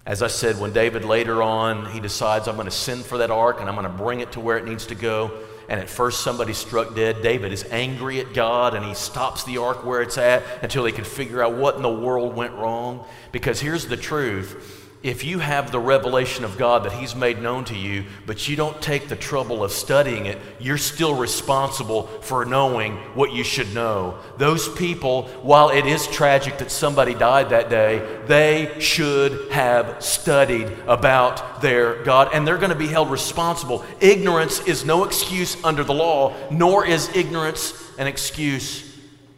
As 0.06 0.24
I 0.24 0.28
said, 0.28 0.60
when 0.60 0.74
David 0.74 1.06
later 1.06 1.44
on, 1.44 1.86
he 1.92 2.00
decides, 2.00 2.48
I'm 2.48 2.56
going 2.56 2.66
to 2.66 2.72
send 2.72 3.06
for 3.06 3.20
that 3.20 3.30
ark 3.30 3.58
and 3.60 3.70
I'm 3.70 3.76
going 3.76 3.86
to 3.86 4.04
bring 4.04 4.20
it 4.20 4.32
to 4.32 4.40
where 4.40 4.58
it 4.58 4.66
needs 4.66 4.88
to 4.88 4.96
go. 4.96 5.32
And 5.72 5.80
at 5.80 5.90
first, 5.90 6.20
somebody 6.20 6.52
struck 6.52 6.96
dead. 6.96 7.22
David 7.22 7.54
is 7.54 7.64
angry 7.72 8.20
at 8.20 8.34
God 8.34 8.74
and 8.74 8.84
he 8.84 8.94
stops 8.94 9.46
the 9.46 9.60
ark 9.60 9.86
where 9.86 10.02
it's 10.02 10.18
at 10.18 10.44
until 10.62 10.84
he 10.84 10.92
can 10.92 11.06
figure 11.06 11.42
out 11.42 11.54
what 11.54 11.78
in 11.78 11.82
the 11.82 11.90
world 11.90 12.36
went 12.36 12.52
wrong. 12.56 13.06
Because 13.32 13.62
here's 13.62 13.88
the 13.88 13.96
truth 13.96 14.81
if 15.04 15.24
you 15.24 15.40
have 15.40 15.72
the 15.72 15.80
revelation 15.80 16.46
of 16.46 16.60
God 16.60 16.84
that 16.84 16.92
He's 16.94 17.16
made 17.16 17.42
known 17.42 17.66
to 17.66 17.76
you, 17.76 18.06
but 18.28 18.48
you 18.48 18.56
don't 18.56 18.80
take 18.82 19.08
the 19.08 19.16
trouble 19.16 19.64
of 19.64 19.72
studying 19.72 20.28
it, 20.28 20.38
you're 20.60 20.78
still 20.78 21.16
responsible 21.16 22.04
for 22.22 22.46
knowing 22.46 22.98
what 23.16 23.34
you 23.34 23.44
should 23.44 23.74
know. 23.74 24.20
Those 24.38 24.70
people, 24.70 25.24
while 25.42 25.70
it 25.70 25.88
is 25.88 26.06
tragic 26.06 26.60
that 26.60 26.70
somebody 26.70 27.16
died 27.16 27.50
that 27.50 27.70
day, 27.70 28.22
they 28.28 28.80
should 28.80 29.52
have 29.52 30.04
studied 30.04 30.68
about 30.86 31.62
their 31.62 32.04
God, 32.04 32.30
and 32.34 32.48
they're 32.48 32.58
going 32.58 32.70
to 32.70 32.76
be 32.76 32.88
held 32.88 33.10
responsible. 33.10 33.84
Ignorance 34.00 34.60
is 34.68 34.86
no 34.86 35.04
excuse 35.04 35.62
under 35.64 35.84
the 35.84 35.94
law, 35.96 36.36
nor 36.52 36.86
is 36.86 37.10
ignorance 37.16 37.74
an 37.98 38.06
excuse 38.06 38.88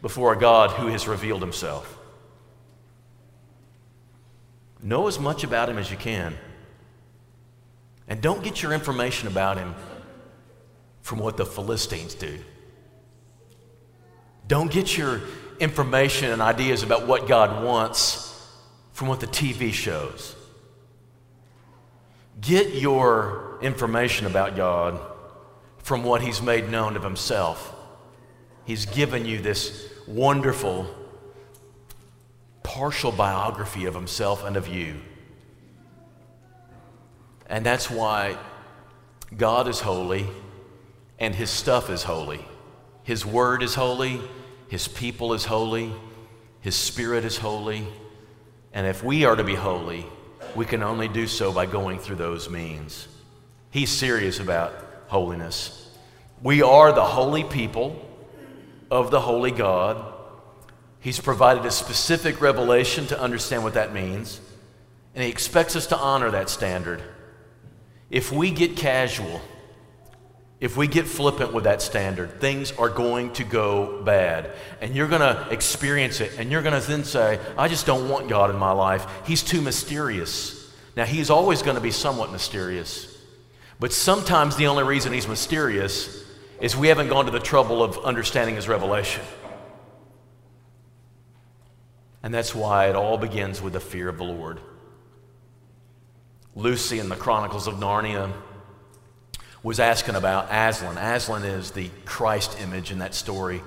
before 0.02 0.34
a 0.34 0.38
God 0.38 0.72
who 0.72 0.88
has 0.88 1.08
revealed 1.08 1.40
Himself. 1.40 1.93
Know 4.84 5.08
as 5.08 5.18
much 5.18 5.44
about 5.44 5.70
him 5.70 5.78
as 5.78 5.90
you 5.90 5.96
can. 5.96 6.36
And 8.06 8.20
don't 8.20 8.44
get 8.44 8.62
your 8.62 8.72
information 8.72 9.28
about 9.28 9.56
him 9.56 9.74
from 11.00 11.18
what 11.18 11.38
the 11.38 11.46
Philistines 11.46 12.14
do. 12.14 12.38
Don't 14.46 14.70
get 14.70 14.96
your 14.96 15.22
information 15.58 16.30
and 16.30 16.42
ideas 16.42 16.82
about 16.82 17.06
what 17.06 17.26
God 17.26 17.64
wants 17.64 18.30
from 18.92 19.08
what 19.08 19.20
the 19.20 19.26
TV 19.26 19.72
shows. 19.72 20.36
Get 22.42 22.74
your 22.74 23.58
information 23.62 24.26
about 24.26 24.54
God 24.54 25.00
from 25.78 26.04
what 26.04 26.20
He's 26.20 26.42
made 26.42 26.68
known 26.68 26.96
of 26.96 27.02
Himself. 27.02 27.74
He's 28.66 28.84
given 28.84 29.24
you 29.24 29.40
this 29.40 29.88
wonderful 30.06 30.86
partial 32.74 33.12
biography 33.12 33.84
of 33.84 33.94
himself 33.94 34.44
and 34.44 34.56
of 34.56 34.66
you. 34.66 35.00
And 37.48 37.64
that's 37.64 37.88
why 37.88 38.36
God 39.36 39.68
is 39.68 39.78
holy 39.78 40.26
and 41.20 41.36
his 41.36 41.50
stuff 41.50 41.88
is 41.88 42.02
holy. 42.02 42.44
His 43.04 43.24
word 43.24 43.62
is 43.62 43.76
holy, 43.76 44.20
his 44.66 44.88
people 44.88 45.34
is 45.34 45.44
holy, 45.44 45.92
his 46.62 46.74
spirit 46.74 47.24
is 47.24 47.38
holy. 47.38 47.86
And 48.72 48.88
if 48.88 49.04
we 49.04 49.24
are 49.24 49.36
to 49.36 49.44
be 49.44 49.54
holy, 49.54 50.04
we 50.56 50.64
can 50.64 50.82
only 50.82 51.06
do 51.06 51.28
so 51.28 51.52
by 51.52 51.66
going 51.66 52.00
through 52.00 52.16
those 52.16 52.50
means. 52.50 53.06
He's 53.70 53.90
serious 53.90 54.40
about 54.40 54.72
holiness. 55.06 55.96
We 56.42 56.60
are 56.62 56.92
the 56.92 57.04
holy 57.04 57.44
people 57.44 58.04
of 58.90 59.12
the 59.12 59.20
holy 59.20 59.52
God. 59.52 60.13
He's 61.04 61.20
provided 61.20 61.66
a 61.66 61.70
specific 61.70 62.40
revelation 62.40 63.06
to 63.08 63.20
understand 63.20 63.62
what 63.62 63.74
that 63.74 63.92
means, 63.92 64.40
and 65.14 65.22
He 65.22 65.28
expects 65.28 65.76
us 65.76 65.88
to 65.88 65.98
honor 65.98 66.30
that 66.30 66.48
standard. 66.48 67.02
If 68.08 68.32
we 68.32 68.50
get 68.50 68.74
casual, 68.74 69.42
if 70.60 70.78
we 70.78 70.86
get 70.86 71.06
flippant 71.06 71.52
with 71.52 71.64
that 71.64 71.82
standard, 71.82 72.40
things 72.40 72.72
are 72.72 72.88
going 72.88 73.34
to 73.34 73.44
go 73.44 74.02
bad. 74.02 74.52
And 74.80 74.96
you're 74.96 75.08
going 75.08 75.20
to 75.20 75.46
experience 75.50 76.22
it, 76.22 76.38
and 76.38 76.50
you're 76.50 76.62
going 76.62 76.80
to 76.80 76.88
then 76.88 77.04
say, 77.04 77.38
I 77.58 77.68
just 77.68 77.84
don't 77.84 78.08
want 78.08 78.30
God 78.30 78.48
in 78.48 78.56
my 78.56 78.72
life. 78.72 79.06
He's 79.26 79.42
too 79.42 79.60
mysterious. 79.60 80.72
Now, 80.96 81.04
He's 81.04 81.28
always 81.28 81.60
going 81.60 81.76
to 81.76 81.82
be 81.82 81.90
somewhat 81.90 82.32
mysterious, 82.32 83.14
but 83.78 83.92
sometimes 83.92 84.56
the 84.56 84.68
only 84.68 84.84
reason 84.84 85.12
He's 85.12 85.28
mysterious 85.28 86.24
is 86.62 86.74
we 86.74 86.88
haven't 86.88 87.08
gone 87.08 87.26
to 87.26 87.30
the 87.30 87.40
trouble 87.40 87.82
of 87.82 87.98
understanding 88.06 88.56
His 88.56 88.68
revelation. 88.68 89.22
And 92.24 92.32
that's 92.32 92.54
why 92.54 92.88
it 92.88 92.96
all 92.96 93.18
begins 93.18 93.60
with 93.60 93.74
the 93.74 93.80
fear 93.80 94.08
of 94.08 94.16
the 94.16 94.24
Lord. 94.24 94.58
Lucy 96.54 96.98
in 96.98 97.10
the 97.10 97.16
Chronicles 97.16 97.66
of 97.66 97.74
Narnia 97.74 98.32
was 99.62 99.78
asking 99.78 100.14
about 100.14 100.48
Aslan. 100.50 100.96
Aslan 100.96 101.44
is 101.44 101.72
the 101.72 101.90
Christ 102.06 102.58
image 102.62 102.90
in 102.90 103.00
that 103.00 103.14
story. 103.14 103.60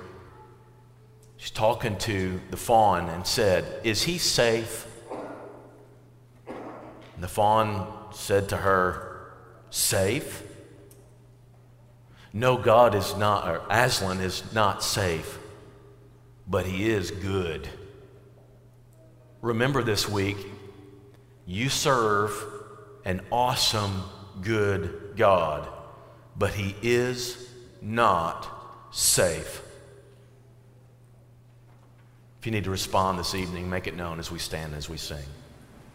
She's 1.36 1.52
talking 1.52 1.98
to 1.98 2.40
the 2.50 2.56
faun 2.56 3.08
and 3.08 3.24
said, 3.24 3.64
Is 3.84 4.02
he 4.02 4.18
safe? 4.18 4.88
And 6.48 7.22
the 7.22 7.28
faun 7.28 7.86
said 8.10 8.48
to 8.48 8.56
her, 8.56 9.34
Safe? 9.70 10.42
No, 12.32 12.56
God 12.56 12.96
is 12.96 13.16
not, 13.16 13.46
or 13.46 13.62
Aslan 13.70 14.20
is 14.20 14.52
not 14.52 14.82
safe, 14.82 15.38
but 16.48 16.66
he 16.66 16.90
is 16.90 17.12
good. 17.12 17.68
Remember 19.40 19.82
this 19.82 20.08
week, 20.08 20.36
you 21.46 21.68
serve 21.68 22.32
an 23.04 23.20
awesome, 23.30 24.02
good 24.42 25.14
God, 25.16 25.68
but 26.36 26.52
He 26.52 26.74
is 26.82 27.48
not 27.80 28.48
safe. 28.90 29.62
If 32.40 32.46
you 32.46 32.52
need 32.52 32.64
to 32.64 32.70
respond 32.70 33.18
this 33.18 33.34
evening, 33.34 33.70
make 33.70 33.86
it 33.86 33.96
known 33.96 34.18
as 34.18 34.30
we 34.30 34.38
stand, 34.38 34.74
as 34.74 34.88
we 34.88 34.96
sing. 34.96 35.24